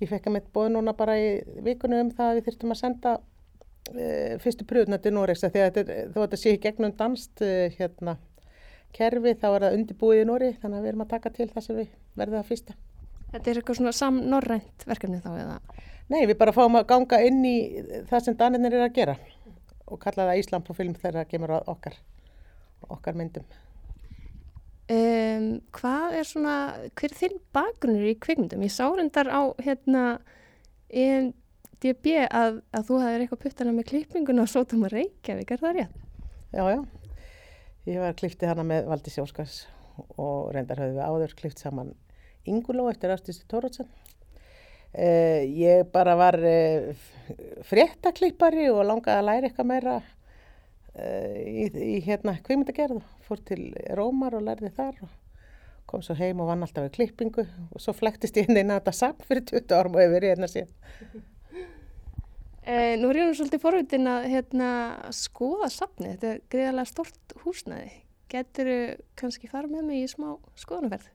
ég 0.00 0.10
fekk 0.10 0.26
að 0.26 0.34
mitt 0.34 0.48
bóð 0.54 0.72
núna 0.74 0.94
bara 0.98 1.18
í 1.20 1.28
vikunum 1.66 2.06
um 2.06 2.14
það 2.14 2.32
að 2.32 2.38
við 2.38 2.48
þurftum 2.48 2.74
að 2.74 2.80
senda 2.80 3.12
uh, 3.18 4.34
fyrstu 4.42 4.66
pröfuna 4.66 4.98
til 5.02 5.14
Noregs 5.14 5.46
að 5.46 5.60
þetta, 5.60 5.84
þetta 6.16 6.40
sé 6.40 6.56
í 6.56 6.60
gegnum 6.62 6.96
danst 6.98 7.44
uh, 7.44 7.68
hérna 7.78 8.16
kerfi 8.96 9.34
þá 9.38 9.48
er 9.50 9.64
það 9.66 9.76
undirbúið 9.78 10.22
í 10.22 10.26
Nóri 10.28 10.50
þannig 10.60 10.78
að 10.78 10.84
við 10.84 10.92
erum 10.92 11.04
að 11.04 11.12
taka 11.14 11.32
til 11.34 11.48
það 11.52 11.66
sem 11.66 11.78
við 11.78 11.90
verðum 12.18 12.40
að 12.40 12.50
fyrsta. 12.52 12.76
Þetta 13.28 13.50
er 13.50 13.60
eitthvað 13.60 13.78
svona 13.78 13.94
samnorrænt 13.96 14.86
verkefni 14.88 15.20
þá 15.24 15.30
eða? 15.36 15.56
Nei, 16.08 16.22
við 16.24 16.38
bara 16.40 16.54
fáum 16.56 16.78
að 16.78 16.88
ganga 16.88 17.20
inn 17.28 17.42
í 17.44 17.56
það 18.08 18.24
sem 18.24 18.36
Daninir 18.40 18.78
er 18.78 18.86
að 18.86 18.94
gera 18.96 19.16
og 19.88 20.00
kalla 20.00 20.30
það 20.30 20.42
Ísland 20.42 20.66
på 20.66 20.76
film 20.76 20.94
þegar 20.96 21.20
það 21.20 21.32
kemur 21.32 21.52
á 21.52 21.58
okkar, 21.68 21.96
okkar 22.88 23.18
myndum. 23.18 23.44
Um, 24.88 25.48
hvað 25.76 26.16
er 26.16 26.24
svona, 26.24 26.54
hver 26.96 27.12
er 27.12 27.18
þinn 27.18 27.40
bakgrunnur 27.52 28.08
í 28.08 28.16
kvikmyndum? 28.24 28.64
Ég 28.64 28.72
sá 28.72 28.86
reyndar 28.88 29.28
á 29.28 29.52
hérna 29.60 30.04
DB 30.88 32.14
að, 32.24 32.62
að 32.72 32.86
þú 32.88 33.00
hefur 33.02 33.24
eitthvað 33.24 33.42
puttana 33.42 33.74
með 33.76 33.90
klippinguna 33.92 34.46
og 34.46 34.52
sótum 34.52 34.86
að 34.88 34.96
Reykjavík, 34.96 35.52
er 35.52 35.60
það 35.60 35.76
rétt? 35.76 35.98
Já, 36.56 36.62
já. 36.72 36.80
Ég 37.86 38.00
var 38.02 38.16
klipptið 38.18 38.50
hana 38.50 38.64
með 38.66 38.88
Valdi 38.90 39.12
Sjóskars 39.12 39.62
og 40.18 40.50
reyndar 40.54 40.80
höfðu 40.82 40.98
við 40.98 41.06
áður 41.06 41.34
klippt 41.38 41.62
saman 41.62 41.94
Inguló 42.48 42.88
eftir 42.88 43.12
Ástísi 43.12 43.44
Tórótsen. 43.48 43.88
Uh, 44.88 45.44
ég 45.44 45.84
bara 45.92 46.14
var 46.16 46.38
uh, 46.40 47.08
fréttaklippari 47.68 48.70
og 48.72 48.86
langaði 48.88 49.20
að 49.20 49.26
læra 49.28 49.48
eitthvað 49.50 49.68
meira 49.68 49.96
uh, 50.00 51.34
í, 51.44 51.66
í 51.68 51.98
hérna 52.06 52.38
kvikmyndagerðu. 52.40 53.02
Fór 53.28 53.42
til 53.50 53.66
Rómar 53.98 54.38
og 54.38 54.46
lærði 54.48 54.72
þar 54.78 55.02
og 55.04 55.12
kom 55.88 56.04
svo 56.04 56.16
heim 56.16 56.40
og 56.40 56.48
vann 56.50 56.64
alltaf 56.64 56.88
við 56.88 56.94
klippingu 56.96 57.44
og 57.44 57.82
svo 57.84 57.94
flæktist 57.96 58.36
ég 58.40 58.48
inn 58.48 58.72
að 58.72 58.80
þetta 58.80 58.96
samt 58.96 59.28
fyrir 59.28 59.44
20 59.52 59.76
árum 59.76 59.96
og 59.96 60.02
hefur 60.02 60.16
verið 60.16 60.34
hérna 60.34 60.50
síðan. 60.52 61.28
Nú 62.68 63.08
er 63.08 63.16
ég 63.16 63.30
nú 63.30 63.32
svolítið 63.32 63.62
forvitin 63.62 64.08
að 64.12 64.26
hérna, 64.28 64.70
skoða 65.16 65.70
safni, 65.72 66.10
þetta 66.10 66.26
er 66.34 66.40
greiðarlega 66.52 66.90
stort 66.90 67.32
húsnæði. 67.40 67.92
Getur 68.28 68.68
þú 68.68 68.80
kannski 69.16 69.48
fara 69.48 69.70
með 69.70 69.86
mig 69.88 70.02
í 70.02 70.08
smá 70.10 70.34
skoðanverð? 70.60 71.06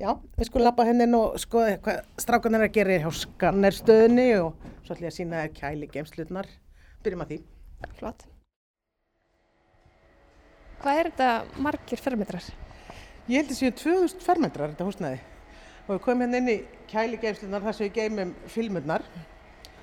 Já, 0.00 0.14
við 0.38 0.48
skulum 0.48 0.64
lappa 0.64 0.86
hennin 0.88 1.12
og 1.18 1.34
skoða 1.42 1.74
hvað 1.84 1.98
strákunar 2.24 2.62
er 2.64 2.70
að 2.70 2.78
gera 2.78 2.96
hjá 3.02 3.10
skannerstöðinni 3.18 4.24
og 4.40 4.62
svo 4.86 4.94
ætlum 4.94 5.04
ég 5.04 5.12
að 5.12 5.16
sína 5.18 5.42
kæli 5.58 5.88
geimslutnar. 5.92 6.48
Byrjum 7.04 7.24
að 7.26 7.34
því. 7.34 7.38
Flott. 7.98 8.24
Hvað 10.80 11.02
er 11.02 11.10
þetta 11.10 11.60
margir 11.60 12.00
fermetrar? 12.00 12.46
Ég 13.28 13.42
held 13.42 13.52
að 13.52 13.60
séu 13.60 13.74
2000 13.82 14.24
fermetrar 14.24 14.72
þetta 14.72 14.88
húsnæði 14.88 15.20
og 15.84 15.92
við 15.92 16.00
komum 16.06 16.24
hérna 16.24 16.40
inn 16.40 16.54
í 16.54 16.56
kæli 16.88 17.20
geimslutnar 17.20 17.68
þar 17.68 17.76
sem 17.76 17.90
við 17.90 18.00
geimum 18.00 18.32
filmurnar. 18.48 19.04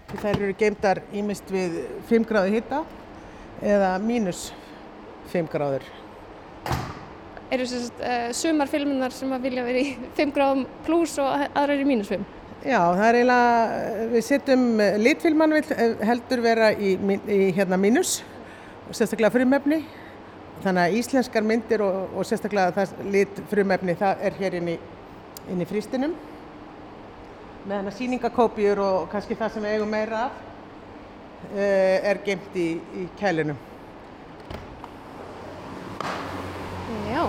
Það 0.07 0.27
eru 0.31 0.53
geimdar 0.55 1.01
ímist 1.11 1.49
við 1.51 1.73
5 2.07 2.25
gráði 2.29 2.53
hitta 2.55 2.77
eða 3.59 3.89
mínus 3.99 4.45
5 5.33 5.49
gráður. 5.51 5.83
Eru 7.51 7.65
uh, 7.67 8.29
sumar 8.35 8.71
filmunar 8.71 9.11
sem 9.15 9.33
að 9.35 9.49
vilja 9.49 9.65
verið 9.67 9.89
í 9.89 10.07
5 10.15 10.31
gráðum 10.35 10.63
pluss 10.87 11.17
og 11.19 11.27
aðra 11.27 11.75
er 11.75 11.83
í 11.83 11.87
mínus 11.89 12.11
5? 12.13 12.23
Já, 12.67 12.79
það 12.79 13.03
er 13.09 13.19
eiginlega, 13.19 14.07
við 14.13 14.25
setjum 14.29 14.63
litfilman 15.03 15.57
heldur 16.07 16.41
vera 16.43 16.71
í, 16.71 16.95
í 17.27 17.41
hérna 17.59 17.79
mínus 17.79 18.21
og 18.87 18.95
sérstaklega 18.95 19.35
frumefni. 19.35 19.81
Þannig 20.63 20.83
að 20.85 20.97
íslenskar 21.01 21.45
myndir 21.45 21.83
og, 21.83 22.15
og 22.15 22.27
sérstaklega 22.27 22.73
það 22.79 23.11
litfrumefni 23.11 23.99
það 23.99 24.25
er 24.31 24.39
hér 24.39 24.57
inn 24.61 24.73
í, 24.77 24.79
inn 25.51 25.67
í 25.67 25.67
frístinum 25.67 26.15
með 27.67 27.81
hana 27.81 27.91
síningakópjur 27.91 28.79
og 28.79 29.07
kannski 29.11 29.35
það 29.35 29.53
sem 29.53 29.65
við 29.65 29.73
eigum 29.75 29.89
meira 29.91 30.27
af 30.27 30.37
uh, 31.51 31.97
er 32.11 32.21
gemt 32.23 32.55
í, 32.55 32.69
í 32.95 33.07
kælunum 33.19 33.57
Já, 37.07 37.25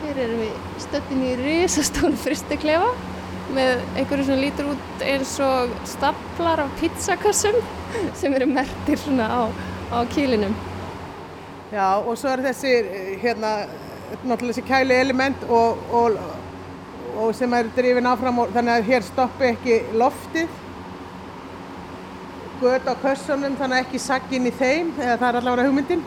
hér 0.00 0.22
erum 0.24 0.40
við 0.40 0.80
stöttin 0.86 1.26
í 1.26 1.34
risastón 1.42 2.16
fristeklefa 2.20 2.88
með 3.56 3.82
einhverju 3.98 4.26
sem 4.28 4.40
lítur 4.40 4.70
út 4.72 5.04
eins 5.04 5.34
og 5.44 5.74
staplar 5.88 6.64
af 6.64 6.72
pizzakassum 6.80 7.58
sem 8.18 8.34
eru 8.36 8.48
mertir 8.50 8.98
svona 9.00 9.28
á, 9.28 9.42
á 9.92 9.98
kílinum. 10.12 10.54
Já, 11.72 11.98
og 12.00 12.16
svo 12.18 12.32
er 12.32 12.42
þessi, 12.48 12.72
hérna, 13.22 13.52
náttúrulega 14.24 14.56
þessi 14.56 14.66
kæli 14.66 14.98
element 14.98 15.46
og, 15.48 15.84
og, 15.94 16.18
og 17.16 17.34
sem 17.34 17.52
er 17.56 17.68
drifin 17.76 18.08
áfram 18.08 18.42
og 18.42 18.52
þannig 18.54 18.76
að 18.76 18.88
hér 18.90 19.04
stoppi 19.06 19.48
ekki 19.48 19.78
loftið. 19.96 20.52
Gött 22.60 22.88
á 22.88 22.94
kössunum 23.00 23.56
þannig 23.56 23.78
að 23.78 23.84
ekki 23.84 24.00
saggin 24.00 24.48
í 24.48 24.52
þeim 24.56 24.92
eða 24.98 25.16
það 25.20 25.28
er 25.28 25.38
allavega 25.40 25.68
hugmyndin. 25.68 26.04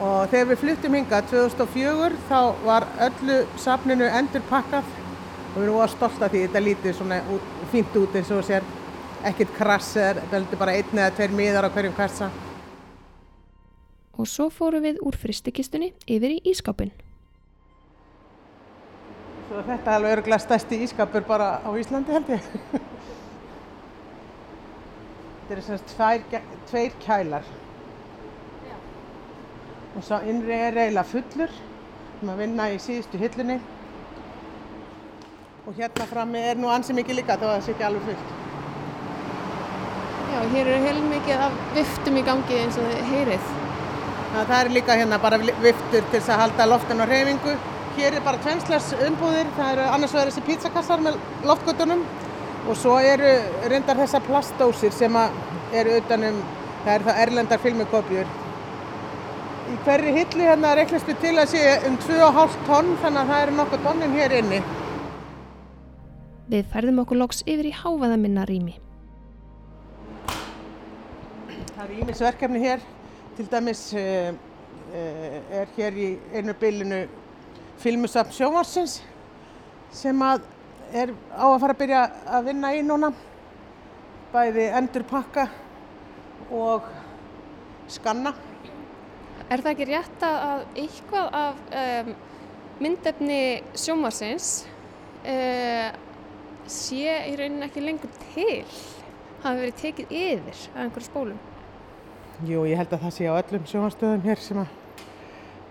Og 0.00 0.30
þegar 0.32 0.48
við 0.50 0.60
fluttum 0.62 0.96
hinga 0.96 1.22
2004 1.32 2.20
þá 2.28 2.38
var 2.64 2.86
öllu 3.08 3.40
safninu 3.60 4.08
endur 4.08 4.44
pakkað 4.48 4.86
og 5.50 5.58
við 5.58 5.66
erum 5.66 5.80
óa 5.80 5.88
stolt 5.92 6.22
af 6.22 6.32
því 6.32 6.46
þetta 6.46 6.64
lítið 6.64 6.96
svona 6.96 7.20
út, 7.34 7.50
fínt 7.72 7.98
út 8.00 8.16
eins 8.16 8.32
og 8.32 8.46
sér. 8.46 8.64
Ekkert 9.28 9.52
krass 9.58 9.92
eða 10.00 10.24
þetta 10.30 10.60
bara 10.60 10.78
einn 10.78 10.96
eða 10.96 11.12
tveir 11.18 11.36
miðar 11.36 11.68
á 11.68 11.74
hverjum 11.74 11.96
kassa. 11.96 12.30
Og 14.16 14.28
svo 14.28 14.48
fórum 14.52 14.84
við 14.84 15.00
úr 15.04 15.16
fristikistunni 15.16 15.92
yfir 16.08 16.36
í 16.38 16.42
ískapin 16.52 16.92
Svo 19.50 19.64
þetta 19.66 19.90
er 19.90 19.96
alveg 19.98 20.12
öruglega 20.14 20.36
stærsti 20.38 20.76
ískapur 20.84 21.24
bara 21.26 21.46
á 21.66 21.70
Íslandi 21.74 22.12
held 22.14 22.28
ég. 22.30 22.44
Þetta 25.48 25.56
er 25.56 25.62
semst 25.66 25.88
tveir, 25.90 26.44
tveir 26.70 26.92
kælar. 27.02 27.48
Og 29.98 30.04
svo 30.06 30.20
innri 30.30 30.54
er 30.54 30.78
eiginlega 30.78 31.02
fullur 31.10 31.50
við 31.50 32.20
erum 32.20 32.30
að 32.30 32.42
vinna 32.44 32.68
í 32.70 32.76
síðustu 32.84 33.18
hillunni 33.18 33.56
og 35.66 35.74
hérna 35.80 36.06
frammi 36.12 36.44
er 36.52 36.60
nú 36.60 36.70
ansið 36.70 37.00
mikið 37.00 37.18
líka 37.18 37.38
þó 37.40 37.48
að 37.48 37.52
það 37.56 37.66
sé 37.66 37.74
ekki 37.74 37.86
alveg 37.88 38.06
fullt. 38.06 38.30
Já, 40.30 40.38
hér 40.54 40.70
eru 40.76 40.78
heilmikið 40.86 41.44
af 41.48 41.58
viftum 41.74 42.22
í 42.22 42.24
gangi 42.30 42.62
eins 42.62 42.78
og 42.78 42.94
heyrið. 43.10 43.50
Ná, 44.30 44.40
Það 44.44 44.56
er 44.60 44.72
líka 44.78 45.00
hérna 45.02 45.18
bara 45.26 45.42
viftur 45.42 46.10
til 46.14 46.22
að 46.22 46.42
halda 46.44 46.70
loftin 46.70 47.02
á 47.02 47.06
reyfingu 47.10 47.58
Hér 47.96 48.16
er 48.16 48.24
bara 48.24 48.38
tvenslas 48.44 48.92
umbúðir 49.06 49.48
það 49.56 49.72
eru 49.74 49.88
annars 49.94 50.14
vegar 50.14 50.30
þessi 50.30 50.44
pizzakassar 50.46 51.02
með 51.04 51.18
loftgötunum 51.48 52.04
og 52.68 52.76
svo 52.78 52.98
eru 53.02 53.32
reyndar 53.72 53.98
þessar 53.98 54.22
plastdósir 54.28 54.94
sem 54.94 55.16
eru 55.72 55.98
utanum 55.98 56.38
það 56.84 56.94
eru 56.94 57.10
það 57.10 57.24
erlendar 57.24 57.62
filmikopjur 57.64 58.30
í 59.70 59.78
hverri 59.84 60.12
hillu 60.14 60.46
hérna 60.46 60.74
reiknast 60.74 61.08
við 61.08 61.18
til 61.22 61.34
að 61.38 61.50
sé 61.52 61.64
um 61.86 61.96
2,5 62.02 62.54
tonn 62.66 62.92
þannig 63.02 63.20
að 63.22 63.32
það 63.32 63.42
eru 63.44 63.56
nokkuð 63.58 63.82
tonnin 63.86 64.14
hér 64.16 64.34
inni. 64.40 64.60
Við 66.50 66.70
færðum 66.72 67.02
okkur 67.04 67.20
loks 67.20 67.44
yfir 67.46 67.68
í 67.70 67.74
háfaðaminna 67.78 68.46
rými. 68.50 68.74
Það 71.76 71.84
er 71.84 71.92
ímisverkefni 72.02 72.62
hér, 72.64 72.82
til 73.36 73.46
dæmis 73.52 73.84
uh, 73.94 74.32
uh, 74.90 75.38
er 75.60 75.70
hér 75.76 76.00
í 76.02 76.08
einu 76.34 76.56
bylunu 76.60 77.04
filmusafn 77.80 78.34
sjóvarsins 78.36 79.00
sem 79.94 80.22
að 80.22 80.44
er 80.92 81.12
á 81.32 81.46
að 81.46 81.58
fara 81.62 81.74
að 81.74 81.80
byrja 81.80 82.00
að 82.36 82.48
vinna 82.50 82.72
í 82.74 82.82
núna, 82.84 83.10
bæði 84.32 84.66
endur 84.78 85.06
pakka 85.10 85.46
og 86.50 86.88
skanna. 87.90 88.34
Er 89.50 89.62
það 89.62 89.72
ekki 89.72 89.88
rétt 89.88 90.24
að 90.26 90.64
eitthvað 90.78 91.30
af 91.40 91.62
um, 91.80 92.10
myndefni 92.82 93.40
sjómarsins 93.78 94.50
uh, 95.24 95.88
sé 96.70 97.16
í 97.30 97.36
rauninni 97.38 97.66
ekki 97.66 97.84
lengur 97.84 98.12
til? 98.30 98.66
Hafi 99.40 99.62
verið 99.62 99.78
tekið 99.80 100.12
yfir 100.20 100.66
af 100.74 100.82
einhverju 100.84 101.06
spólum? 101.06 101.40
Jú, 102.46 102.66
ég 102.68 102.78
held 102.78 102.92
að 102.92 103.06
það 103.06 103.16
sé 103.16 103.30
á 103.30 103.34
öllum 103.40 103.66
sjómarstöðum 103.68 104.22
hér 104.26 104.42
sem 104.44 104.60
að, 104.60 104.76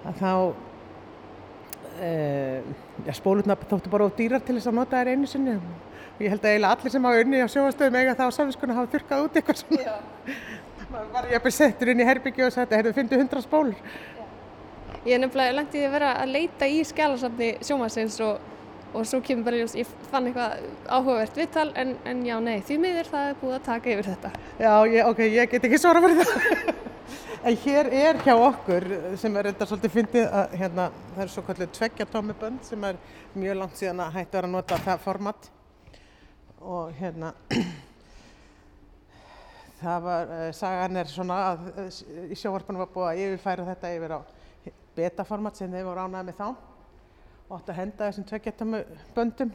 að 0.10 0.20
þá 0.20 0.32
já, 2.00 3.14
spólurna 3.18 3.58
þóttu 3.70 3.92
bara 3.92 4.08
of 4.08 4.16
dýrar 4.18 4.44
til 4.46 4.58
þess 4.58 4.72
að 4.72 4.80
nota 4.80 5.02
þær 5.02 5.14
einu 5.14 5.30
sinni 5.30 5.58
og 5.60 6.24
ég 6.24 6.34
held 6.34 6.44
að 6.44 6.54
eiginlega 6.54 6.76
allir 6.78 6.96
sem 6.96 7.10
hafa 7.10 7.26
unni 7.26 7.44
á 7.44 7.48
sjómarstöðum 7.52 8.00
eiga 8.00 8.16
það 8.20 8.32
á 8.32 8.38
samvinskunni 8.38 8.78
hafa 8.78 8.94
þurkað 8.96 9.26
út 9.26 9.40
eitthvað 9.40 9.62
svona 9.64 10.00
maður 10.90 11.12
var 11.14 11.28
ég 11.30 11.38
að 11.38 11.46
byrja 11.46 11.58
settur 11.58 11.92
inn 11.92 12.02
í 12.02 12.08
herbyggju 12.08 12.46
og 12.48 12.54
sagði, 12.54 12.78
heyrðu, 12.80 12.94
fyndu 12.98 13.20
hundra 13.20 13.42
spólur. 13.44 13.76
Ég 15.06 15.16
er 15.16 15.22
nefnilega 15.24 15.56
langt 15.56 15.76
í 15.78 15.84
að 15.86 15.96
vera 15.96 16.14
að 16.22 16.34
leita 16.36 16.70
í 16.70 16.80
skjálasafni 16.88 17.50
sjómasins 17.66 18.18
og, 18.26 18.42
og 18.92 19.06
svo 19.08 19.22
kemur 19.26 19.48
bara 19.48 19.62
ljós, 19.62 19.78
ég 19.80 19.90
fann 20.12 20.28
eitthvað 20.30 20.66
áhugavert 20.90 21.40
viðtal 21.40 21.70
en, 21.80 21.96
en 22.10 22.26
já, 22.28 22.36
nei, 22.44 22.58
því 22.68 22.80
miður 22.84 23.12
það 23.14 23.32
er 23.32 23.40
búið 23.44 23.58
að 23.60 23.66
taka 23.70 23.94
yfir 23.94 24.10
þetta. 24.10 24.34
Já, 24.60 24.72
ég, 24.90 25.12
ok, 25.14 25.24
ég 25.30 25.54
get 25.54 25.70
ekki 25.70 25.82
svara 25.82 26.04
fyrir 26.04 26.24
það. 26.24 26.79
En 27.44 27.56
hér 27.56 27.88
er 27.94 28.18
hjá 28.20 28.34
okkur 28.36 28.86
sem 29.20 29.38
er 29.40 29.50
þetta 29.50 29.68
svolítið 29.70 29.94
fyndið 29.94 30.26
að 30.28 30.56
hérna, 30.60 30.88
það 31.16 31.24
er 31.24 31.32
svo 31.32 31.44
kallið 31.48 31.72
tveggjartómi 31.78 32.36
bönd 32.40 32.66
sem 32.68 32.84
er 32.84 33.00
mjög 33.40 33.60
langt 33.62 33.80
síðan 33.80 34.04
að 34.04 34.18
hættu 34.18 34.42
að 34.42 34.50
nota 34.52 34.80
það 34.84 35.06
format. 35.06 35.48
Og 36.60 36.92
hérna 37.00 37.32
það 39.84 40.06
var, 40.10 40.36
uh, 40.36 40.52
sagan 40.60 41.00
er 41.00 41.12
svona 41.12 41.40
að 41.54 41.66
uh, 41.72 41.90
í 42.28 42.40
sjóvarpunum 42.40 42.84
var 42.84 42.94
búið 42.94 43.10
að 43.14 43.24
yfirfæra 43.24 43.68
þetta 43.72 43.96
yfir 43.96 44.16
á 44.16 44.20
betaformat 45.00 45.60
sem 45.60 45.72
þeir 45.72 45.88
voru 45.88 46.06
ánæðið 46.06 46.32
með 46.32 46.40
þá. 46.42 46.48
Og 47.48 47.58
átt 47.58 47.72
að 47.72 47.80
henda 47.80 48.10
þessum 48.10 48.32
tveggjartómi 48.34 48.80
böndum. 49.16 49.54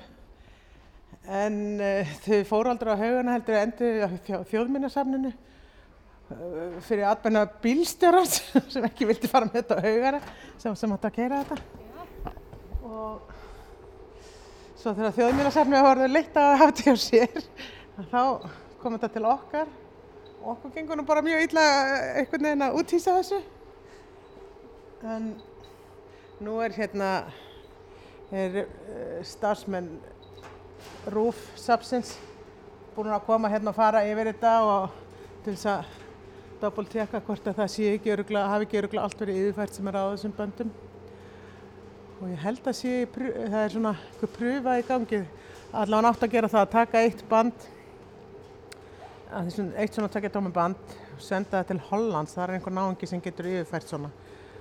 En 1.29 1.64
uh, 1.76 2.14
þau 2.25 2.38
fóru 2.49 2.73
aldrei 2.73 2.97
á 2.97 3.03
haugana 3.05 3.37
heldur 3.37 3.61
endur 3.61 4.07
á 4.09 4.47
þjóðminnarsafninu 4.49 5.37
fyrir 6.85 7.04
atbenna 7.09 7.45
bílstjórar 7.62 8.26
sem 8.73 8.85
ekki 8.88 9.09
vildi 9.09 9.28
fara 9.31 9.49
með 9.49 9.61
þetta 9.61 9.78
á 9.78 9.85
haugara 9.85 10.21
sem, 10.57 10.75
sem 10.76 10.93
átt 10.97 11.09
að 11.09 11.16
keira 11.19 11.40
þetta. 11.45 11.57
Og 12.85 13.33
svo 14.81 14.93
þegar 14.93 15.16
þjóðminnarsafni 15.19 15.81
var 15.81 15.90
orðið 15.95 16.14
leitt 16.14 16.37
að 16.40 16.52
hafa 16.61 16.73
þetta 16.73 16.90
hjá 16.90 16.97
sér 17.04 17.49
þá 18.11 18.23
kom 18.81 18.97
þetta 18.97 19.12
til 19.14 19.26
okkar. 19.28 19.73
Okkur 20.45 20.75
gengur 20.75 20.99
nú 21.00 21.07
bara 21.09 21.25
mjög 21.25 21.47
illa 21.47 21.64
einhvern 22.21 22.49
veginn 22.49 22.66
að 22.66 22.78
útýsa 22.81 23.16
þessu. 23.16 23.40
En 25.04 25.31
nú 26.45 26.59
er 26.64 26.75
hérna 26.76 27.11
er 28.35 28.64
uh, 28.64 29.21
starfsmenn 29.25 29.93
Rúf 31.12 31.40
Sapsins 31.61 32.14
búin 32.95 33.12
að 33.12 33.26
koma 33.26 33.50
hérna 33.52 33.73
og 33.73 33.76
fara 33.76 34.04
yfir 34.09 34.33
þetta 34.33 34.54
og 34.64 34.97
til 35.45 35.54
þess 35.54 35.69
að 35.71 36.03
doppeltjekka 36.62 37.20
hvort 37.26 37.46
að 37.50 37.61
það 37.61 37.70
sé 37.75 37.92
ekki 37.94 38.12
öruglega, 38.14 38.50
hafi 38.52 38.66
ekki 38.68 38.80
öruglega 38.80 39.04
allt 39.06 39.23
verið 39.23 39.40
yfirfært 39.42 39.76
sem 39.76 39.88
er 39.90 39.99
á 39.99 40.04
þessum 40.12 40.34
böndum. 40.38 40.73
Og 42.20 42.30
ég 42.30 42.42
held 42.44 42.68
að 42.70 42.76
sé, 42.78 42.92
það 43.12 43.61
er 43.61 43.75
svona 43.75 43.94
eitthvað 43.99 44.34
pröfa 44.38 44.76
í 44.80 44.84
gangi. 44.88 45.23
Allavega 45.75 46.06
nátt 46.06 46.26
að 46.26 46.34
gera 46.37 46.50
það 46.52 46.62
að 46.64 46.75
taka 46.75 47.02
eitt 47.04 47.25
band 47.30 47.66
að 49.34 49.49
þessum 49.49 49.70
eitt 49.82 49.96
svona 49.96 50.11
takja 50.14 50.30
tómi 50.37 50.52
band 50.54 50.94
og 51.14 51.23
senda 51.23 51.58
það 51.58 51.70
til 51.73 51.80
Hollands, 51.88 52.34
það 52.37 52.44
er 52.44 52.56
einhver 52.56 52.76
náðungi 52.78 53.08
sem 53.11 53.23
getur 53.25 53.50
yfirfært 53.50 53.90
svona. 53.90 54.11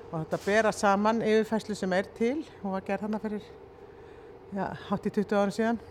Og 0.09 0.15
þetta 0.19 0.39
bera 0.45 0.71
saman 0.75 1.21
yfirfærslu 1.25 1.77
sem 1.77 1.93
er 1.97 2.09
til. 2.17 2.37
Og 2.61 2.75
var 2.75 2.87
gerð 2.87 3.07
þarna 3.07 3.21
fyrir 3.23 3.45
já, 4.53 4.65
hátt 4.89 5.09
í 5.09 5.13
20 5.13 5.39
ára 5.39 5.53
síðan. 5.55 5.83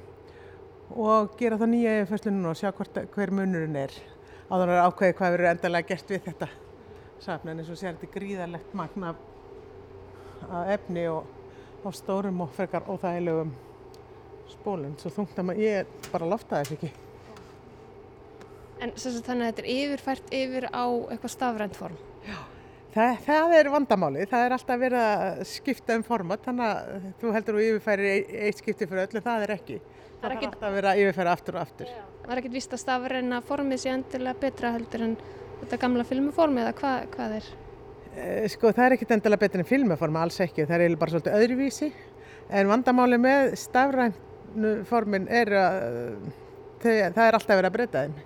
Og 0.92 1.37
gera 1.38 1.59
það 1.61 1.73
nýja 1.73 1.94
yfirfærslu 2.00 2.35
núna 2.35 2.52
og 2.52 2.61
sjá 2.61 2.71
hvort, 2.71 3.00
hver 3.14 3.35
munurinn 3.35 3.78
er 3.80 3.97
áður 4.52 4.75
að 4.75 4.87
ákveði 4.87 5.16
hvað 5.18 5.35
verður 5.37 5.50
endalega 5.52 5.88
gert 5.88 6.12
við 6.12 6.25
þetta. 6.26 6.49
Safn 7.23 7.52
en 7.52 7.62
eins 7.62 7.71
og 7.73 7.78
sér 7.78 7.94
þetta 7.94 8.12
gríðarlegt 8.16 8.75
magna 8.76 9.14
af 10.50 10.72
efni 10.74 11.07
og 11.09 11.29
á 11.87 11.88
stórum 11.94 12.42
og 12.44 12.53
frekar 12.57 12.87
óþægilegum 12.90 13.53
spólum. 14.53 14.94
Svo 15.00 15.12
þungt 15.14 15.38
að 15.38 15.48
maður, 15.48 15.64
ég 15.64 16.09
bara 16.12 16.29
lofta 16.29 16.61
þess 16.61 16.77
ekki. 16.77 16.92
En 18.83 18.94
þannig 18.98 19.31
að 19.33 19.48
þetta 19.48 19.62
er 19.62 19.70
yfirfært 19.77 20.33
yfir 20.35 20.66
á 20.74 20.85
eitthvað 20.85 21.35
stafrænt 21.37 21.79
form? 21.79 21.98
Já, 22.27 22.38
það, 22.96 23.12
það 23.29 23.55
er 23.59 23.70
vandamáli, 23.77 24.24
það 24.31 24.46
er 24.46 24.57
alltaf 24.59 24.81
verið 24.83 25.05
að 25.07 25.44
skipta 25.53 25.98
um 25.98 26.07
format 26.07 26.48
þannig 26.48 26.72
að 26.72 27.11
þú 27.22 27.37
heldur 27.37 27.61
að 27.61 27.68
yfirfæri 27.68 28.16
eitt 28.48 28.62
skipti 28.62 28.90
fyrir 28.90 29.07
öllu, 29.07 29.22
það 29.22 29.46
er 29.46 29.55
ekki. 29.57 29.79
Það 30.22 30.35
er 30.35 30.48
alltaf 30.50 30.74
verið 30.74 30.90
að 30.90 31.05
yfirfæra 31.05 31.37
aftur 31.38 31.59
og 31.59 31.64
aftur. 31.64 31.94
Já. 31.94 32.12
Er 32.22 32.38
ekkert 32.38 32.54
vist 32.54 32.70
að 32.70 32.80
stafræna 32.85 33.40
formið 33.42 33.80
sé 33.82 33.90
endilega 33.90 34.38
betra 34.38 34.70
heldur 34.76 35.02
en 35.08 35.16
þetta 35.62 35.78
gamla 35.82 36.04
filmuformi 36.06 36.62
eða 36.62 36.74
hva, 36.78 36.92
hvað 37.11 37.35
er? 37.40 37.48
Eh, 38.12 38.46
sko 38.52 38.70
það 38.70 38.85
er 38.85 38.94
ekkert 38.96 39.14
endilega 39.16 39.42
betra 39.42 39.62
en 39.64 39.68
filmuformi, 39.68 40.20
alls 40.22 40.38
ekki, 40.44 40.68
það 40.68 40.85
er 40.85 40.94
bara 41.00 41.14
svolítið 41.16 41.38
öðruvísi. 41.40 41.90
En 42.52 42.70
vandamáli 42.70 43.18
með 43.22 43.56
stafrænu 43.58 44.72
formin 44.87 45.26
er 45.32 45.50
að 45.58 45.82
það 46.85 47.26
er 47.26 47.40
alltaf 47.40 47.58
verið 47.58 47.70
að 47.72 47.76
breyta 47.78 48.06
þeim. 48.06 48.16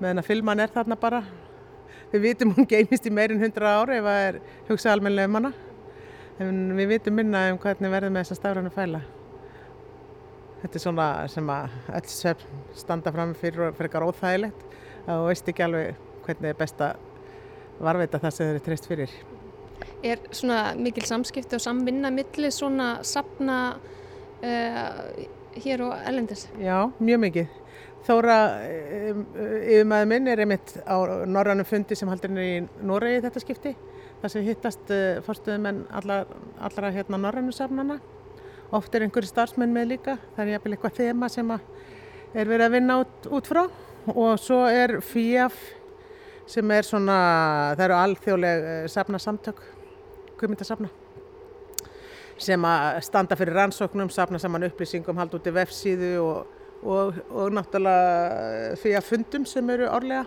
Meðan 0.00 0.24
að 0.24 0.28
filman 0.30 0.64
er 0.64 0.72
þarna 0.72 1.00
bara. 1.00 1.22
Við 2.10 2.24
vitum 2.24 2.56
hún 2.56 2.68
geimist 2.72 3.06
í 3.06 3.12
meirinn 3.14 3.44
100 3.44 3.68
ári 3.68 4.00
ef 4.00 4.08
það 4.08 4.26
er 4.30 4.42
hugsað 4.72 4.96
almenlega 4.96 5.28
um 5.28 5.40
hana. 5.42 5.54
En 6.40 6.60
við 6.78 6.94
vitum 6.96 7.20
minna 7.20 7.50
um 7.52 7.60
hvernig 7.60 7.92
verðum 7.92 8.16
með 8.16 8.24
þessa 8.24 8.40
stafrænu 8.40 8.72
fæla 8.72 9.04
þetta 10.62 10.76
er 10.76 10.84
svona 10.84 11.08
sem 11.32 11.52
að 11.52 11.76
öll 11.98 12.12
svefn 12.12 12.62
standa 12.76 13.12
fram 13.14 13.34
fyrir 13.38 13.68
og 13.68 13.76
fyrir 13.78 13.88
eitthvað 13.88 14.08
óþægilegt. 14.10 14.64
Og 15.10 15.26
veist 15.30 15.48
ekki 15.48 15.64
alveg 15.64 16.00
hvernig 16.26 16.52
er 16.52 16.58
best 16.58 16.82
að 16.84 16.98
varveita 17.80 18.20
það 18.20 18.34
sem 18.36 18.46
þeir 18.48 18.54
eru 18.54 18.64
treyst 18.66 18.88
fyrir. 18.90 19.14
Er 20.04 20.20
svona 20.36 20.60
mikil 20.76 21.06
samskipti 21.08 21.56
og 21.56 21.64
samvinna 21.64 22.10
millir 22.12 22.52
svona 22.52 22.90
sapna 23.06 23.56
uh, 24.44 25.00
hér 25.56 25.86
og 25.88 25.96
ellendis? 26.08 26.46
Já, 26.60 26.84
mjög 27.00 27.24
mikið. 27.24 27.56
Þóra 28.04 28.36
yfirmæðu 28.64 30.06
minn 30.08 30.28
er 30.32 30.40
einmitt 30.40 30.72
á 30.88 30.96
norrannum 31.28 31.68
fundi 31.68 31.96
sem 31.96 32.08
haldur 32.08 32.32
henni 32.32 32.46
í 32.54 32.62
Noregi 32.88 33.20
þetta 33.26 33.42
skipti 33.42 33.74
þar 34.22 34.32
sem 34.32 34.46
hittast 34.46 34.92
fórstuðumenn 35.26 35.82
allra, 35.96 36.22
allra 36.64 36.92
hérna 36.94 37.20
norrannu 37.20 37.52
safnana 37.52 37.98
oft 38.76 38.94
er 38.94 39.06
einhverju 39.06 39.30
starfsmenn 39.30 39.74
með 39.74 39.92
líka. 39.94 40.16
Það 40.36 40.44
er 40.44 40.52
jafnvel 40.54 40.76
eitthvað 40.76 40.96
þema 41.00 41.30
sem 41.32 41.52
er 41.54 42.50
verið 42.52 42.66
að 42.66 42.74
vinna 42.76 42.98
út, 43.02 43.28
út 43.30 43.50
frá. 43.50 43.64
Og 44.10 44.32
svo 44.40 44.62
er 44.70 44.98
FIAF 45.04 45.58
sem 46.50 46.70
er 46.74 46.86
svona, 46.86 47.18
það 47.76 47.84
eru 47.86 47.98
alþjóðleg 47.98 48.70
safna 48.90 49.20
samtök 49.22 49.60
kvimindasafna 50.40 50.88
sem 52.40 52.62
að 52.64 53.02
standa 53.04 53.36
fyrir 53.36 53.58
rannsóknum, 53.58 54.08
safna 54.08 54.38
saman 54.40 54.64
upplýsingum, 54.70 55.18
halda 55.20 55.36
út 55.36 55.48
í 55.50 55.52
vefsíðu 55.52 56.14
og 56.24 56.38
og, 56.82 57.18
og 57.30 57.52
náttúrulega 57.54 58.98
að 58.98 59.06
fundum 59.06 59.46
sem 59.48 59.70
eru 59.72 59.88
árlega 59.90 60.24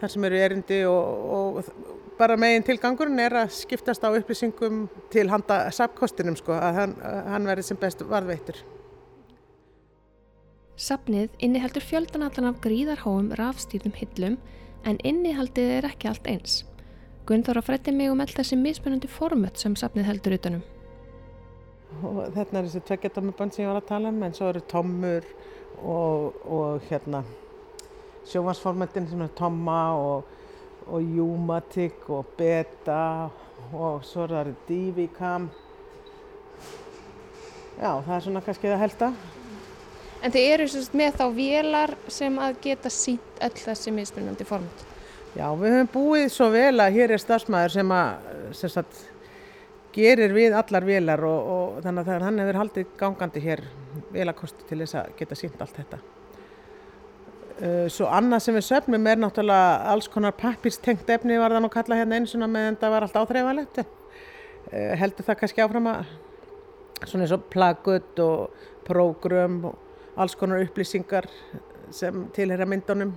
þar 0.00 0.12
sem 0.12 0.26
eru 0.28 0.40
erindi 0.46 0.80
og, 0.88 1.24
og 1.36 2.18
bara 2.18 2.36
megin 2.40 2.66
tilgangurinn 2.66 3.22
er 3.22 3.36
að 3.44 3.54
skiptast 3.56 4.04
á 4.06 4.10
upplýsingum 4.10 4.84
til 5.14 5.26
handa 5.32 5.64
sapkostinum 5.74 6.38
sko 6.38 6.54
að 6.56 6.80
hann, 6.80 6.94
hann 7.02 7.48
verði 7.50 7.68
sem 7.70 7.80
best 7.80 8.04
varðveittur. 8.08 8.60
Sapnið 10.74 11.34
inniheldur 11.38 11.84
fjöldanallan 11.86 12.50
af 12.50 12.60
gríðarháum 12.64 13.32
rafstýrnum 13.38 13.94
hillum 13.98 14.38
en 14.84 15.00
innihaldið 15.06 15.76
er 15.78 15.90
ekki 15.92 16.10
allt 16.10 16.26
eins. 16.30 16.62
Gunnþóra 17.28 17.62
frætti 17.64 17.94
mig 17.94 18.10
um 18.12 18.20
all 18.20 18.30
þessi 18.30 18.58
mismunandi 18.60 19.08
formött 19.08 19.60
sem 19.62 19.76
sapnið 19.78 20.10
heldur 20.10 20.36
utanum 20.36 20.64
og 22.02 22.20
þetta 22.34 22.58
er 22.58 22.66
þessi 22.66 22.82
tveggjartómubönd 22.88 23.54
sem 23.54 23.64
ég 23.64 23.70
var 23.70 23.80
að 23.80 23.88
tala 23.90 24.12
um 24.12 24.22
en 24.26 24.36
svo 24.36 24.50
eru 24.50 24.62
tommur 24.70 25.26
og, 25.82 26.38
og 26.44 26.86
hérna 26.88 27.22
sjóvansformættin 28.30 29.08
sem 29.10 29.22
er 29.24 29.32
tomma 29.36 29.82
og, 29.98 30.24
og 30.86 31.02
júmatik 31.16 32.08
og 32.12 32.34
beta 32.38 33.30
og 33.72 34.04
svo 34.04 34.24
er 34.26 34.34
það 34.34 34.54
divikam 34.68 35.48
já 37.78 37.90
það 38.06 38.16
er 38.16 38.24
svona 38.26 38.42
kannski 38.44 38.70
það 38.70 38.82
helsta. 38.84 39.12
En 40.24 40.32
þið 40.32 40.50
eru 40.54 40.66
með 40.96 41.16
þá 41.20 41.24
vélar 41.36 41.94
sem 42.08 42.36
að 42.40 42.60
geta 42.64 42.92
sínt 42.92 43.42
öll 43.44 43.56
þessi 43.60 43.92
mismunandi 43.92 44.46
format? 44.48 44.84
Já 45.34 45.48
við 45.58 45.74
höfum 45.74 45.90
búið 45.92 46.28
svo 46.32 46.48
vel 46.54 46.78
að 46.80 46.94
hér 46.96 47.16
er 47.16 47.20
stafsmæður 47.20 47.74
sem 47.74 47.92
að 47.92 48.30
sem 48.54 48.72
sagt 48.72 49.02
gerir 49.94 50.32
við 50.34 50.56
allar 50.56 50.86
velar 50.86 51.22
og, 51.26 51.52
og 51.56 51.84
þannig 51.84 52.10
að 52.14 52.26
hann 52.28 52.42
hefur 52.42 52.60
haldið 52.62 52.98
gangandi 52.98 53.44
hér 53.44 53.64
velakosti 54.14 54.68
til 54.68 54.80
þess 54.82 55.00
að 55.02 55.14
geta 55.18 55.38
sínt 55.38 55.60
allt 55.60 55.82
þetta. 55.82 56.00
Uh, 57.54 57.84
svo 57.92 58.08
annað 58.10 58.42
sem 58.42 58.56
við 58.56 58.64
söfnum 58.66 59.04
er 59.06 59.20
náttúrulega 59.22 59.90
alls 59.92 60.08
konar 60.10 60.34
pappirstengt 60.34 61.10
efni 61.14 61.36
var 61.38 61.54
það 61.54 61.62
nú 61.62 61.70
kalla 61.70 61.98
hérna 62.00 62.18
eins 62.18 62.34
og 62.34 62.42
meðan 62.42 62.78
það 62.80 62.94
var 62.94 63.06
allt 63.06 63.18
áþreifanlegt. 63.20 63.82
Uh, 64.72 64.94
heldur 64.98 65.28
það 65.28 65.38
kannski 65.42 65.62
áfram 65.62 65.86
að 65.92 66.08
svona 67.04 67.26
eins 67.26 67.36
og 67.36 67.44
plagut 67.52 68.24
og 68.24 68.64
prógrum 68.88 69.60
og 69.70 70.18
alls 70.18 70.34
konar 70.38 70.64
upplýsingar 70.64 71.30
sem 71.94 72.26
tilhera 72.34 72.66
myndunum. 72.66 73.14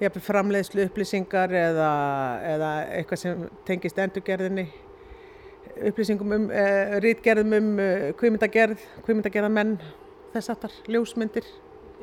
Hef 0.00 0.16
framleiðslu 0.24 0.88
upplýsingar 0.88 1.52
eða, 1.54 1.92
eða 2.54 2.72
eitthvað 2.96 3.22
sem 3.26 3.44
tengist 3.68 4.00
endurgerðinni 4.00 4.66
upplýsingum 5.82 6.32
um, 6.32 6.48
uh, 6.50 6.56
eh, 6.56 6.96
rítgerðum 7.02 7.54
um 7.58 7.78
eh, 7.82 8.08
kvímyndagerð, 8.18 8.82
kvímyndagerðamenn, 9.06 9.76
þess 10.34 10.52
aftar, 10.54 10.74
ljósmyndir. 10.90 11.46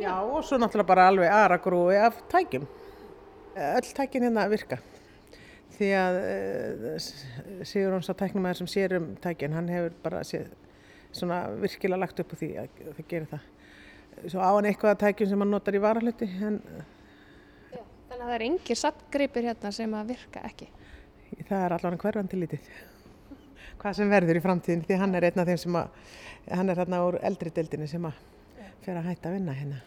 Já 0.01 0.15
og 0.17 0.41
svo 0.41 0.57
náttúrulega 0.57 0.89
bara 0.89 1.03
alveg 1.11 1.29
aðragrúi 1.29 1.97
af 2.01 2.15
tækjum. 2.31 2.63
Öll 3.53 3.89
tækin 3.93 4.23
hérna 4.25 4.47
virka. 4.49 4.79
því 5.75 5.89
að 5.97 6.17
uh, 6.21 6.95
Sigur 7.65 7.95
Jóns 7.95 8.09
á 8.09 8.13
tæknumæður 8.17 8.61
sem 8.61 8.69
sér 8.69 8.95
um 8.97 9.11
tækin, 9.21 9.53
hann 9.53 9.69
hefur 9.71 9.93
bara 10.03 10.23
séð, 10.27 10.49
svona 11.13 11.43
virkilega 11.61 12.01
lagt 12.01 12.21
upp 12.21 12.33
á 12.33 12.35
því 12.39 12.49
að 12.61 12.81
það 12.97 13.07
gerir 13.13 13.29
það. 13.31 13.45
Svo 14.25 14.41
á 14.41 14.49
hann 14.49 14.69
eitthvað 14.69 14.95
að 14.95 14.99
tækjum 15.05 15.31
sem 15.31 15.45
hann 15.45 15.53
notar 15.53 15.77
í 15.77 15.83
varahluti. 15.85 16.29
En, 16.49 16.59
Já, 17.71 17.81
þannig 18.09 18.17
að 18.17 18.25
það 18.25 18.35
er 18.39 18.47
yngir 18.49 18.81
sattgripir 18.81 19.49
hérna 19.51 19.73
sem 19.77 19.95
að 19.97 20.13
virka 20.15 20.45
ekki. 20.49 20.71
Það 21.45 21.57
er 21.61 21.77
allavega 21.77 22.03
hverfandi 22.07 22.41
lítið. 22.41 22.73
Hvað 23.81 23.97
sem 24.01 24.17
verður 24.17 24.41
í 24.41 24.43
framtíðin 24.43 24.85
því 24.89 25.01
hann 25.01 25.17
er 25.17 25.29
einn 25.29 25.41
af 25.41 25.49
þeim 25.49 25.63
sem 25.65 25.81
að, 25.81 26.03
hann 26.51 26.73
er 26.73 26.83
hérna 26.83 27.05
úr 27.07 27.21
eldri 27.25 27.53
deildinni 27.53 27.89
sem 27.89 28.05
að 28.09 28.30
fer 28.85 28.99
að 28.99 29.09
hætta 29.11 29.29
að 29.29 29.37
vinna 29.39 29.55
hérna. 29.57 29.81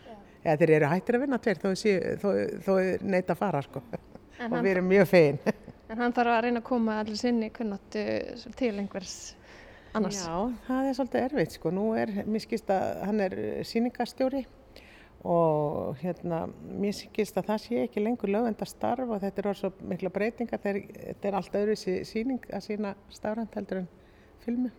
Eða 0.44 0.56
þeir 0.60 0.72
eru 0.76 0.90
hættir 0.92 1.16
að 1.16 1.24
vinna 1.24 1.38
tveir 1.40 1.60
þó, 1.62 1.70
þó, 2.20 2.28
þó 2.66 2.72
neyta 3.00 3.32
að 3.32 3.40
fara 3.40 3.62
sko. 3.64 3.80
Og 4.44 4.58
við 4.58 4.72
erum 4.74 4.90
mjög 4.90 5.08
fegin. 5.08 5.38
En 5.92 6.00
hann 6.00 6.14
þarf 6.16 6.34
að 6.34 6.42
reyna 6.46 6.60
að 6.60 6.68
koma 6.68 6.98
allir 7.00 7.18
sinni 7.20 7.48
kunnáttu 7.54 8.02
til 8.58 8.74
einhvers 8.80 9.14
annars. 9.94 10.20
Já, 10.24 10.36
það 10.66 10.88
er 10.88 10.98
svolítið 10.98 11.26
erfitt 11.28 11.56
sko. 11.56 11.72
Nú 11.74 11.86
er, 11.98 12.12
mér 12.26 12.44
skilst 12.44 12.70
að 12.74 12.84
hann 13.08 13.24
er 13.24 13.36
síningastjóri 13.68 14.44
og 15.24 15.96
hérna, 16.02 16.44
mér 16.68 16.96
skilst 16.98 17.38
að 17.40 17.50
það 17.52 17.60
sé 17.62 17.82
ekki 17.86 18.04
lengur 18.04 18.32
lögvenda 18.32 18.68
starf 18.68 19.08
og 19.08 19.22
þetta 19.22 19.40
er 19.40 19.50
orðið 19.52 19.62
svo 19.62 19.90
mikla 19.92 20.12
breytinga. 20.12 20.60
Þetta 20.60 21.30
er 21.30 21.38
allt 21.40 21.60
öðru 21.62 21.76
síning 21.80 22.48
að 22.50 22.66
sína 22.68 22.94
stafrænt 23.12 23.56
heldur 23.60 23.84
en 23.84 23.92
filmu. 24.44 24.72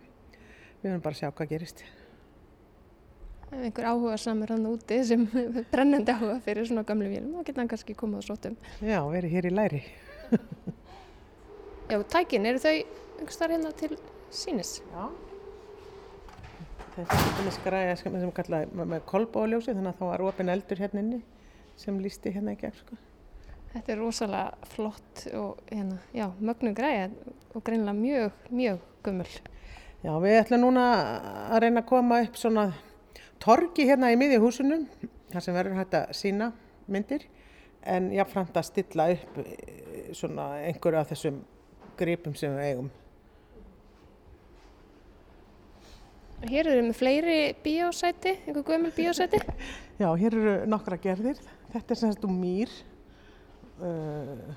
Við 0.82 0.90
verðum 0.90 1.06
bara 1.06 1.16
að 1.16 1.22
sjá 1.24 1.32
hvað 1.32 1.54
gerist. 1.56 1.86
Einhver 3.54 3.86
áhuga 3.92 4.16
samur 4.18 4.50
hann 4.50 4.66
úti 4.66 4.98
sem 5.06 5.22
brennandi 5.72 6.12
áhuga 6.12 6.40
fyrir 6.44 6.66
svona 6.66 6.82
gamlu 6.86 7.08
vélum, 7.12 7.36
þá 7.38 7.46
geta 7.46 7.62
hann 7.62 7.70
kannski 7.70 7.94
komað 7.98 8.24
á 8.24 8.26
srótum. 8.26 8.56
Já, 8.82 8.98
verið 9.12 9.36
hér 9.36 9.48
í 9.48 9.52
læri. 9.54 9.82
Já, 11.90 12.00
tækin, 12.10 12.48
eru 12.50 12.58
þau 12.58 12.74
einhverstaðar 12.74 13.54
hérna 13.54 13.70
til 13.78 13.94
sínis? 14.34 14.80
Já. 14.90 15.04
Þetta 16.96 17.18
er 17.20 17.44
með 17.44 17.54
skræða 17.60 17.96
sem 18.00 18.14
við 18.16 18.30
kallaðum 18.40 18.78
með, 18.80 18.88
með 18.94 19.04
kolbóljósi, 19.12 19.74
þannig 19.74 19.92
að 19.92 20.00
þá 20.00 20.06
var 20.10 20.24
ofin 20.26 20.50
eldur 20.50 20.80
hérna 20.82 21.04
inni 21.04 21.20
sem 21.78 22.00
lísti 22.02 22.32
hérna 22.34 22.56
í 22.56 22.58
gegn, 22.58 22.74
sko. 22.80 22.98
Þetta 23.74 23.92
er 23.92 24.00
rosalega 24.00 24.70
flott 24.72 25.26
og 25.36 25.60
hérna, 25.68 26.00
já, 26.16 26.26
mögnu 26.40 26.72
græða 26.74 27.10
og 27.52 27.62
greinlega 27.62 27.94
mjög, 28.00 28.42
mjög 28.50 28.82
gummul. 29.04 29.28
Já, 30.02 30.12
við 30.24 30.38
ætlum 30.40 30.64
núna 30.64 30.86
að 31.52 31.62
reyna 31.66 31.84
að 31.84 31.88
koma 31.92 32.22
upp 32.24 32.40
svona 32.40 32.66
torgi 33.42 33.86
hérna 33.88 34.12
í 34.12 34.18
miðjuhúsunum, 34.20 34.86
þar 35.32 35.44
sem 35.44 35.56
verður 35.56 35.80
hægt 35.80 35.96
að 35.98 36.12
sína 36.16 36.52
myndir, 36.90 37.26
en 37.86 38.10
jáfnframt 38.14 38.56
að 38.56 38.68
stilla 38.70 39.10
upp 39.14 39.40
svona 40.16 40.52
einhverju 40.66 41.00
af 41.00 41.10
þessum 41.12 41.42
gripum 41.98 42.34
sem 42.38 42.54
við 42.56 42.70
eigum. 42.70 42.92
Hér 46.46 46.68
eru 46.68 46.76
við 46.76 46.86
með 46.90 46.98
fleiri 46.98 47.36
bíósæti, 47.64 48.34
einhver 48.44 48.66
gömul 48.68 48.92
bíósæti? 48.94 49.40
Já, 50.02 50.10
hér 50.20 50.36
eru 50.36 50.56
nokkra 50.68 50.98
gerðir. 51.00 51.40
Þetta 51.72 51.94
er 51.94 52.00
semst 52.02 52.26
um 52.28 52.34
mýr 52.36 52.72
uh, 53.80 54.52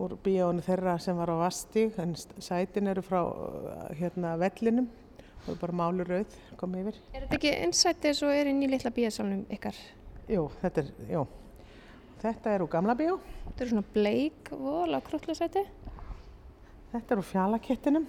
úr 0.00 0.16
bíónu 0.24 0.64
þeirra 0.64 0.96
sem 1.02 1.18
var 1.20 1.30
á 1.30 1.36
Vasti, 1.42 1.90
en 2.00 2.16
sætin 2.16 2.88
eru 2.90 3.04
frá 3.04 3.20
uh, 3.28 3.84
hérna 4.00 4.32
vellinum 4.40 4.88
og 5.48 5.58
bara 5.60 5.76
málu 5.76 6.04
rauð 6.06 6.34
komið 6.60 6.90
yfir. 6.90 7.00
Er 7.14 7.24
þetta 7.24 7.38
ekki 7.38 7.52
einsæti 7.64 8.12
svo 8.16 8.30
er 8.34 8.50
inn 8.50 8.62
í 8.64 8.68
litla 8.70 8.92
bíósalunum 8.94 9.46
ykkar? 9.56 9.78
Jú, 10.30 10.48
þetta 10.60 10.84
er, 10.84 10.90
jú. 11.10 11.22
Þetta 12.20 12.52
er 12.52 12.64
úr 12.64 12.70
gamla 12.70 12.96
bíó. 12.98 13.16
Þetta 13.46 13.64
eru 13.64 13.72
svona 13.72 13.92
bleik 13.94 14.50
vol 14.52 14.92
á 14.92 15.00
krútlusæti. 15.04 15.64
Þetta 16.90 17.14
er 17.14 17.22
úr 17.22 17.28
fjalakettinum. 17.30 18.04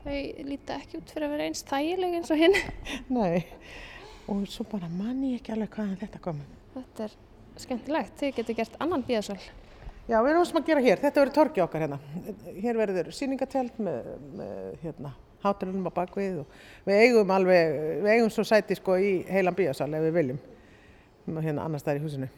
Þau 0.00 0.18
líta 0.48 0.76
ekki 0.80 1.00
út 1.00 1.12
fyrir 1.12 1.28
að 1.28 1.34
vera 1.34 1.48
eins 1.48 1.64
þægileg 1.68 2.18
eins 2.18 2.32
og 2.32 2.40
hinn. 2.40 2.56
Nei, 3.16 3.42
og 4.32 4.44
svo 4.48 4.66
bara 4.68 4.88
manni 4.92 5.34
ekki 5.38 5.54
alveg 5.54 5.72
hvaðan 5.76 5.98
þetta 6.00 6.22
komið. 6.24 6.54
Þetta 6.76 7.06
er 7.06 7.16
skemmtilegt. 7.64 8.14
Þið 8.20 8.36
getur 8.38 8.58
gert 8.60 8.78
annan 8.80 9.04
bíðasal. 9.08 9.40
Já, 10.10 10.18
við 10.24 10.30
erum 10.32 10.46
sem 10.48 10.60
að 10.60 10.70
gera 10.70 10.84
hér. 10.84 11.00
Þetta 11.02 11.22
verður 11.22 11.36
torki 11.36 11.62
okkar 11.64 11.84
hérna. 11.84 11.98
Hér 12.56 12.78
verður 12.80 13.10
síningatelt 13.14 13.76
með, 13.82 14.08
með 14.38 14.62
hérna, 14.82 15.12
hátalunum 15.44 15.88
á 15.88 15.92
bakvið 15.94 16.42
og 16.42 16.54
við 16.86 17.02
eigum 17.04 17.32
alveg, 17.34 17.76
við 18.04 18.10
eigum 18.14 18.32
svo 18.32 18.44
sæti 18.46 18.76
sko 18.78 18.96
í 19.00 19.12
heilan 19.28 19.56
bíðasal 19.56 19.90
ef 19.94 20.06
við 20.08 20.16
viljum. 20.18 20.40
Hérna 21.30 21.66
annars 21.66 21.86
þar 21.86 22.00
í 22.00 22.04
húsinu. 22.04 22.28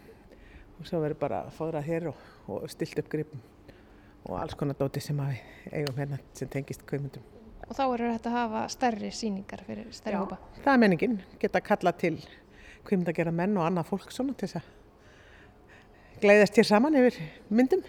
Og 0.79 0.89
svo 0.89 1.01
verður 1.03 1.21
bara 1.21 1.43
fóðrað 1.55 1.89
hér 1.89 2.09
og, 2.11 2.27
og 2.51 2.69
stilt 2.71 2.99
upp 3.01 3.11
gripum 3.13 3.43
og 4.23 4.37
alls 4.39 4.55
konar 4.59 4.79
dóti 4.79 5.01
sem 5.03 5.19
við 5.19 5.41
eigum 5.73 5.97
hérna 5.99 6.19
sem 6.37 6.51
tengist 6.51 6.85
kveimundum. 6.87 7.25
Og 7.69 7.75
þá 7.75 7.83
eru 7.87 8.11
þetta 8.13 8.31
að 8.31 8.37
hafa 8.37 8.63
stærri 8.71 9.11
síningar 9.15 9.65
fyrir 9.67 9.89
stærri 9.95 10.21
hópa? 10.21 10.39
Það 10.63 10.75
er 10.75 10.81
menningin, 10.83 11.19
geta 11.43 11.63
kalla 11.65 11.93
til 11.97 12.17
hvað 12.87 13.11
að 13.13 13.19
gera 13.19 13.35
menn 13.35 13.57
og 13.59 13.67
annað 13.67 13.91
fólk 13.93 14.15
svona 14.15 14.35
til 14.39 14.51
þess 14.51 14.61
að 14.61 16.21
gleiðast 16.23 16.59
hér 16.59 16.69
saman 16.69 16.99
yfir 16.99 17.19
myndum. 17.51 17.83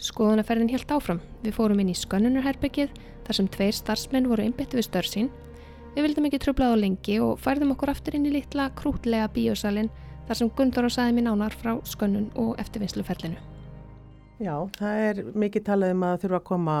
Skoðunarferðin 0.00 0.70
helt 0.72 0.92
áfram. 0.94 1.18
Við 1.44 1.52
fórum 1.58 1.80
inn 1.82 1.90
í 1.92 1.96
skönunarherbyggið 1.98 2.92
þar 3.26 3.36
sem 3.36 3.48
tveir 3.52 3.74
starfsmenn 3.76 4.28
voru 4.30 4.46
einbyttu 4.46 4.78
við 4.78 4.86
störð 4.86 5.10
sín. 5.12 5.26
Við 5.92 6.06
vildum 6.06 6.28
ekki 6.28 6.38
tröflað 6.40 6.72
á 6.72 6.76
lengi 6.80 7.18
og 7.20 7.40
færðum 7.42 7.74
okkur 7.74 7.92
aftur 7.92 8.16
inn 8.16 8.24
í 8.24 8.32
litla 8.32 8.70
krútlega 8.78 9.28
bíósalinn 9.34 9.90
þar 10.28 10.38
sem 10.38 10.50
Gundur 10.56 10.86
og 10.88 10.94
saði 10.94 11.16
mér 11.18 11.26
nánar 11.26 11.52
frá 11.52 11.74
skönnun 11.84 12.30
og 12.40 12.54
eftirvinnsluferlinu. 12.62 13.36
Já, 14.40 14.54
það 14.78 15.00
er 15.04 15.20
mikið 15.36 15.66
talað 15.66 15.92
um 15.92 16.04
að 16.08 16.20
þurfa 16.22 16.38
að 16.40 16.46
koma 16.48 16.76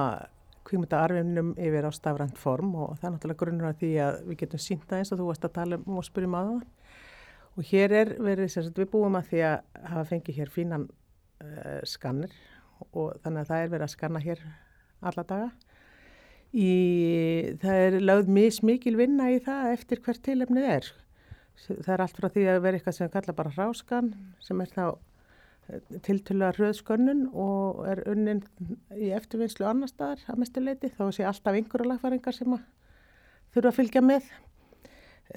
kvímyndaarfinum 0.70 1.50
yfir 1.60 1.88
á 1.88 1.92
stafrænt 1.92 2.38
form 2.40 2.70
og 2.72 2.94
það 3.00 3.08
er 3.08 3.12
náttúrulega 3.16 3.40
grunnur 3.42 3.68
að 3.68 3.82
því 3.82 3.90
að 4.06 4.22
við 4.30 4.38
getum 4.44 4.62
sínta 4.64 4.96
eins 4.96 5.12
og 5.12 5.20
þú 5.20 5.26
varst 5.28 5.44
að 5.44 5.56
tala 5.58 5.80
um 5.82 5.98
og 6.00 6.06
spyrjum 6.08 6.38
að 6.38 6.54
það. 6.54 6.64
Og 7.58 7.68
hér 7.68 7.94
er 7.98 8.14
verið, 8.16 8.48
sagt, 8.54 8.78
við 8.78 8.88
búum 8.94 9.18
að 9.18 9.28
því 9.34 9.44
að 9.50 9.84
hafa 9.90 10.06
fengið 10.14 10.40
hér 10.40 10.54
fínan 10.54 10.88
uh, 10.88 11.82
skannir 11.84 12.32
og 12.90 13.18
þannig 13.24 13.42
að 13.42 13.52
það 13.52 13.64
er 13.64 13.74
verið 13.74 13.86
að 13.86 13.92
skanna 13.94 14.22
hér 14.24 14.46
alla 15.10 15.26
daga. 15.26 15.50
Í, 16.50 16.70
það 17.62 17.84
er 17.84 18.00
lögð 18.02 18.32
mismikil 18.34 18.96
vinna 18.98 19.28
í 19.30 19.38
það 19.44 19.74
eftir 19.76 20.02
hvert 20.02 20.24
tilefnið 20.26 20.66
er. 20.66 20.90
Það 21.68 21.92
er 21.94 22.02
allt 22.02 22.18
frá 22.18 22.28
því 22.32 22.48
að 22.50 22.64
vera 22.64 22.80
eitthvað 22.80 22.96
sem 22.96 23.12
kalla 23.12 23.36
bara 23.36 23.54
ráskan 23.54 24.12
sem 24.42 24.60
er 24.64 24.72
þá 24.72 24.84
tiltölulega 26.04 26.56
röðskönnun 26.56 27.24
og 27.36 27.82
er 27.90 28.02
unnin 28.10 28.42
í 28.96 29.10
eftirvinnslu 29.14 29.66
annar 29.68 29.90
staðar 29.90 30.22
að 30.32 30.40
mestuleiti 30.42 30.90
þá 30.96 31.04
sé 31.14 31.26
alltaf 31.28 31.56
einhverja 31.56 31.92
lagfæringar 31.92 32.36
sem 32.36 32.56
þurfa 33.54 33.70
að 33.70 33.76
fylgja 33.78 34.02
með 34.04 34.30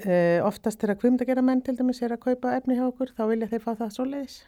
e, 0.01 0.15
oftast 0.45 0.81
þegar 0.81 0.99
kvimdagera 1.03 1.45
menn 1.45 1.61
til 1.65 1.75
dæmis 1.77 2.01
er 2.01 2.15
að 2.15 2.23
kaupa 2.25 2.55
efni 2.57 2.77
hjá 2.79 2.87
okkur 2.87 3.13
þá 3.17 3.25
vilja 3.29 3.51
þeir 3.51 3.65
fá 3.65 3.71
það 3.83 3.93
svo 3.97 4.07
leiðis 4.09 4.39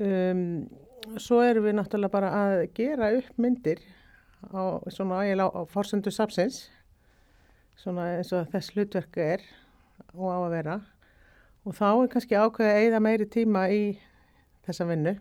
um, 0.00 0.44
svo 1.20 1.40
erum 1.44 1.66
við 1.66 1.78
náttúrulega 1.78 2.12
bara 2.12 2.30
að 2.44 2.66
gera 2.76 3.10
upp 3.16 3.40
myndir 3.40 3.80
á 4.52 4.80
svona 4.92 5.22
ægilega 5.24 5.52
á 5.52 5.60
fórsöndu 5.70 6.12
sapsins 6.12 6.68
svona 7.80 8.06
eins 8.18 8.32
og 8.36 8.48
þess 8.52 8.74
hlutverk 8.74 9.18
er 9.20 9.44
og 10.14 10.28
á 10.28 10.38
að 10.38 10.54
vera. 10.54 10.76
Og 11.64 11.76
þá 11.76 11.88
er 11.90 12.12
kannski 12.12 12.38
ákveðið 12.38 12.70
að 12.70 12.80
eigða 12.84 13.02
meiri 13.04 13.26
tíma 13.30 13.66
í 13.72 13.82
þessa 14.66 14.86
vinnu. 14.88 15.16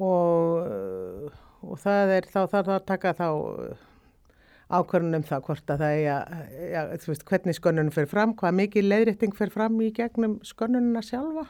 Og, 0.00 1.32
og 1.64 1.80
það 1.80 2.14
er 2.16 2.28
þá 2.32 2.40
þarf 2.52 2.74
að 2.76 2.84
taka 2.88 3.14
þá 3.18 3.28
ákvörnum 4.72 5.24
það 5.28 5.42
hvort 5.48 5.72
að 5.72 5.82
það 5.82 5.96
er 5.96 6.04
ja, 6.72 6.84
þú 7.02 7.10
veist, 7.10 7.26
hvernig 7.28 7.58
skönnunum 7.58 7.92
fyrir 7.92 8.08
fram, 8.08 8.32
hvað 8.38 8.56
mikið 8.60 8.88
leiðrætting 8.88 9.34
fyrir 9.36 9.52
fram 9.52 9.80
í 9.84 9.90
gegnum 9.96 10.38
skönnununa 10.48 11.02
sjálfa 11.04 11.44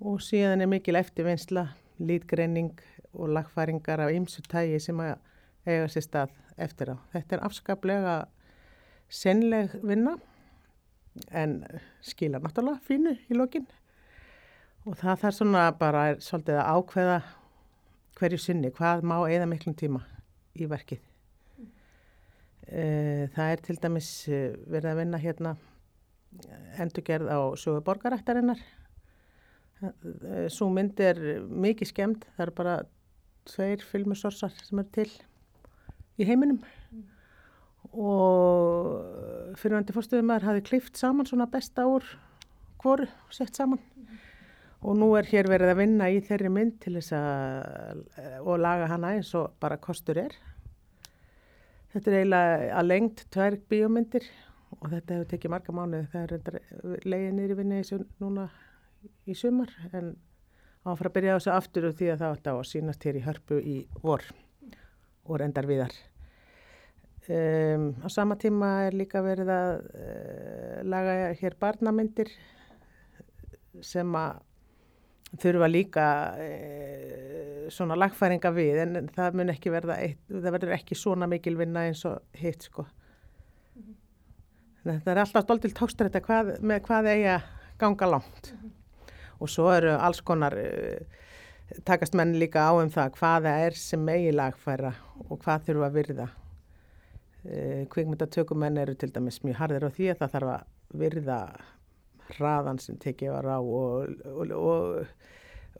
og 0.00 0.20
síðan 0.24 0.64
er 0.64 0.70
mikil 0.70 0.96
eftirvinnsla, 1.00 1.66
lítgreining 2.00 2.72
og 3.12 3.34
lagfæringar 3.36 4.00
af 4.00 4.14
ymsu 4.14 4.42
tægi 4.48 4.78
sem 4.80 5.00
að 5.04 5.18
eiga 5.66 5.88
sér 5.92 6.06
stað 6.06 6.36
eftir 6.56 6.94
á. 6.94 6.96
Þetta 7.12 7.36
er 7.36 7.44
afskaplega 7.44 8.14
senleg 9.10 9.74
vinna 9.82 10.16
en 11.34 11.60
skila 12.06 12.40
náttúrulega 12.40 12.80
fínu 12.86 13.16
í 13.28 13.36
lokinn 13.36 13.66
og 14.86 14.96
það 14.96 15.22
þarf 15.24 15.36
svona 15.36 15.64
bara 15.76 16.04
svolítið 16.22 16.60
að 16.60 16.70
ákveða 16.78 17.18
hverju 18.20 18.40
sinni, 18.40 18.70
hvað 18.72 19.04
má 19.08 19.16
eða 19.28 19.48
miklum 19.48 19.74
tíma 19.76 20.02
í 20.56 20.66
verkið. 20.68 21.00
Mm. 21.58 21.70
Það 23.34 23.52
er 23.52 23.62
til 23.64 23.76
dæmis 23.80 24.10
eh, 24.28 24.56
verið 24.68 24.90
að 24.92 25.00
vinna 25.00 25.20
hérna 25.20 25.54
endurgerð 26.80 27.30
á 27.32 27.38
sögu 27.58 27.82
borgarættarinnar. 27.84 28.60
Svo 30.52 30.68
mynd 30.72 31.00
er 31.00 31.20
mikið 31.48 31.88
skemmt, 31.88 32.26
það 32.36 32.46
er 32.46 32.54
bara 32.56 32.74
tveir 33.48 33.84
filmusorsar 33.88 34.52
sem 34.60 34.82
er 34.82 34.88
til 34.92 35.08
í 36.20 36.26
heiminum 36.28 36.58
mm. 36.60 37.04
og 37.96 39.54
fyrirvændi 39.58 39.96
fórstuðumar 39.96 40.44
hafi 40.44 40.66
klift 40.66 41.00
saman 41.00 41.28
svona 41.28 41.48
besta 41.50 41.86
úr 41.88 42.04
hvoru 42.82 43.08
sett 43.32 43.56
saman. 43.56 43.80
Mm 43.96 44.00
og 44.80 44.96
nú 44.96 45.10
er 45.18 45.28
hér 45.28 45.48
verið 45.50 45.74
að 45.74 45.80
vinna 45.82 46.08
í 46.08 46.20
þeirri 46.24 46.52
mynd 46.52 46.78
til 46.80 46.94
þess 46.96 47.12
að 47.16 48.38
og 48.40 48.62
laga 48.62 48.88
hana 48.88 49.12
eins 49.16 49.32
og 49.36 49.52
bara 49.60 49.80
kostur 49.80 50.22
er. 50.22 50.32
Þetta 51.92 52.10
er 52.10 52.16
eiginlega 52.20 52.70
að 52.78 52.88
lengt 52.88 53.24
tvær 53.34 53.58
bíómyndir 53.70 54.26
og 54.78 54.86
þetta 54.94 55.16
hefur 55.16 55.30
tekið 55.32 55.54
marga 55.54 55.74
mánuði. 55.76 56.08
Það 56.12 56.34
er 56.36 57.04
leiðið 57.04 57.36
nýri 57.36 57.58
vinni 57.58 57.82
núna 58.22 58.48
í 59.28 59.36
sumar 59.38 59.72
en 59.92 60.14
áfra 60.88 61.10
að 61.10 61.16
byrja 61.16 61.36
á 61.36 61.38
þessu 61.38 61.52
aftur 61.54 61.88
og 61.90 61.96
því 61.98 62.12
að 62.12 62.22
það 62.22 62.36
átt 62.36 62.48
á 62.48 62.54
að 62.54 62.68
sínast 62.70 63.04
hér 63.04 63.18
í 63.20 63.24
hörpu 63.26 63.58
í 63.60 63.76
vor 64.00 64.24
og 65.28 65.40
reyndar 65.40 65.68
viðar. 65.68 65.92
Um, 67.30 67.92
á 68.02 68.08
sama 68.10 68.34
tíma 68.40 68.68
er 68.88 68.96
líka 68.96 69.20
verið 69.22 69.50
að 69.54 69.74
uh, 69.92 70.78
laga 70.88 71.12
hér 71.38 71.54
barnamyndir 71.60 72.32
sem 73.86 74.16
að 74.18 74.40
þurfa 75.38 75.68
líka 75.70 76.06
uh, 76.40 77.68
svona 77.70 77.98
lagfæringa 78.00 78.50
við 78.56 78.80
en 78.86 79.12
það 79.14 79.38
mun 79.38 79.52
ekki 79.52 79.70
verða 79.70 80.00
eitt, 80.00 80.24
það 80.32 80.56
verður 80.56 80.74
ekki 80.80 80.98
svona 80.98 81.28
mikil 81.30 81.54
vinna 81.60 81.84
eins 81.86 82.02
og 82.08 82.18
hitt 82.40 82.66
sko. 82.66 82.88
Mm 83.76 83.84
-hmm. 83.84 85.00
Það 85.04 85.12
er 85.14 85.22
alltaf 85.22 85.44
stoltilt 85.44 85.78
tókstrætt 85.78 86.18
með 86.64 86.82
hvað 86.88 87.12
eigi 87.14 87.30
að 87.36 87.48
ganga 87.78 88.10
langt. 88.16 88.54
Mm 88.56 88.58
-hmm 88.58 88.79
og 89.40 89.50
svo 89.50 89.70
eru 89.72 89.94
alls 89.96 90.20
konar 90.26 90.56
uh, 90.60 91.00
takast 91.86 92.16
menn 92.18 92.36
líka 92.40 92.66
á 92.68 92.72
um 92.76 92.90
það 92.92 93.16
hvaða 93.18 93.56
er 93.66 93.78
sem 93.78 94.02
megi 94.04 94.32
lagfæra 94.34 94.92
og 95.28 95.40
hvað 95.42 95.66
þurfa 95.68 95.88
að 95.88 95.98
virða. 95.98 96.28
Uh, 97.40 97.82
kvikmyndatökumenn 97.92 98.80
eru 98.82 98.94
til 99.00 99.12
dæmis 99.14 99.40
mjög 99.44 99.60
harðir 99.62 99.88
á 99.88 99.90
því 99.96 100.12
að 100.12 100.22
það 100.22 100.34
þarf 100.36 100.54
að 100.54 100.98
virða 101.00 101.40
hraðan 102.36 102.80
sem 102.82 102.98
tekið 103.00 103.34
var 103.34 103.50
á 103.50 103.58
og, 103.58 104.16
og, 104.28 104.54
og, 104.54 105.12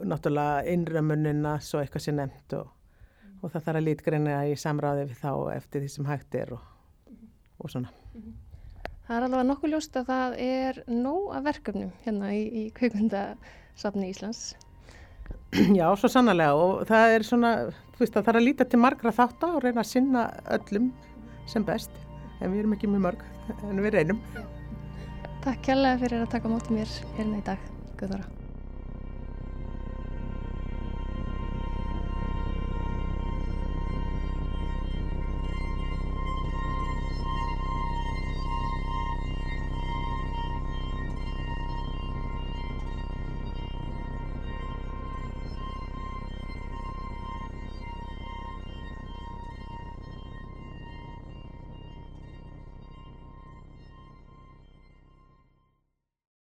og 0.01 0.11
náttúrulega 0.11 0.66
innrömmunina 0.73 1.57
svo 1.62 1.83
eitthvað 1.83 2.07
sem 2.07 2.18
nefnt 2.18 2.57
og 2.61 3.49
það 3.49 3.64
þarf 3.66 3.81
að 3.81 3.87
lítgreina 3.87 4.42
í 4.51 4.57
samráði 4.59 5.09
við 5.11 5.23
þá 5.23 5.33
eftir 5.55 5.85
því 5.85 5.92
sem 5.94 6.11
hægt 6.11 6.38
er 6.40 6.55
og 6.57 7.68
svona 7.70 7.92
Það 9.11 9.16
er 9.16 9.25
alveg 9.27 9.46
nokkuð 9.49 9.73
ljóst 9.73 9.96
að 9.99 10.05
það 10.07 10.35
er 10.44 10.77
nóg 10.87 11.33
af 11.35 11.46
verkefnum 11.49 11.88
hérna 12.05 12.29
í, 12.31 12.44
í 12.46 12.61
kveikmyndasafni 12.77 14.07
Íslands. 14.12 14.42
Já, 15.81 15.88
svo 15.99 16.12
sannlega 16.14 16.55
og 16.55 16.85
það 16.87 17.16
er 17.16 17.27
svona, 17.27 17.53
þú 17.96 18.05
veist 18.05 18.20
að 18.20 18.29
það 18.29 18.33
er 18.33 18.38
að 18.38 18.46
líta 18.46 18.68
til 18.70 18.83
margra 18.87 19.16
þátt 19.18 19.49
og 19.49 19.59
reyna 19.66 19.83
að 19.83 19.90
sinna 19.90 20.25
öllum 20.55 20.92
sem 21.51 21.66
best. 21.66 21.90
En 22.38 22.55
við 22.55 22.62
erum 22.62 22.79
ekki 22.79 22.94
mjög 22.94 23.09
mörg, 23.09 23.31
en 23.59 23.83
við 23.83 23.96
reynum. 23.99 24.27
Takk 25.42 25.59
kjærlega 25.66 26.05
fyrir 26.05 26.23
að 26.23 26.37
taka 26.37 26.55
mótið 26.55 26.79
mér 26.79 27.01
hérna 27.18 27.42
í 27.42 27.49
dag, 27.51 27.73
Guðvara. 27.99 28.39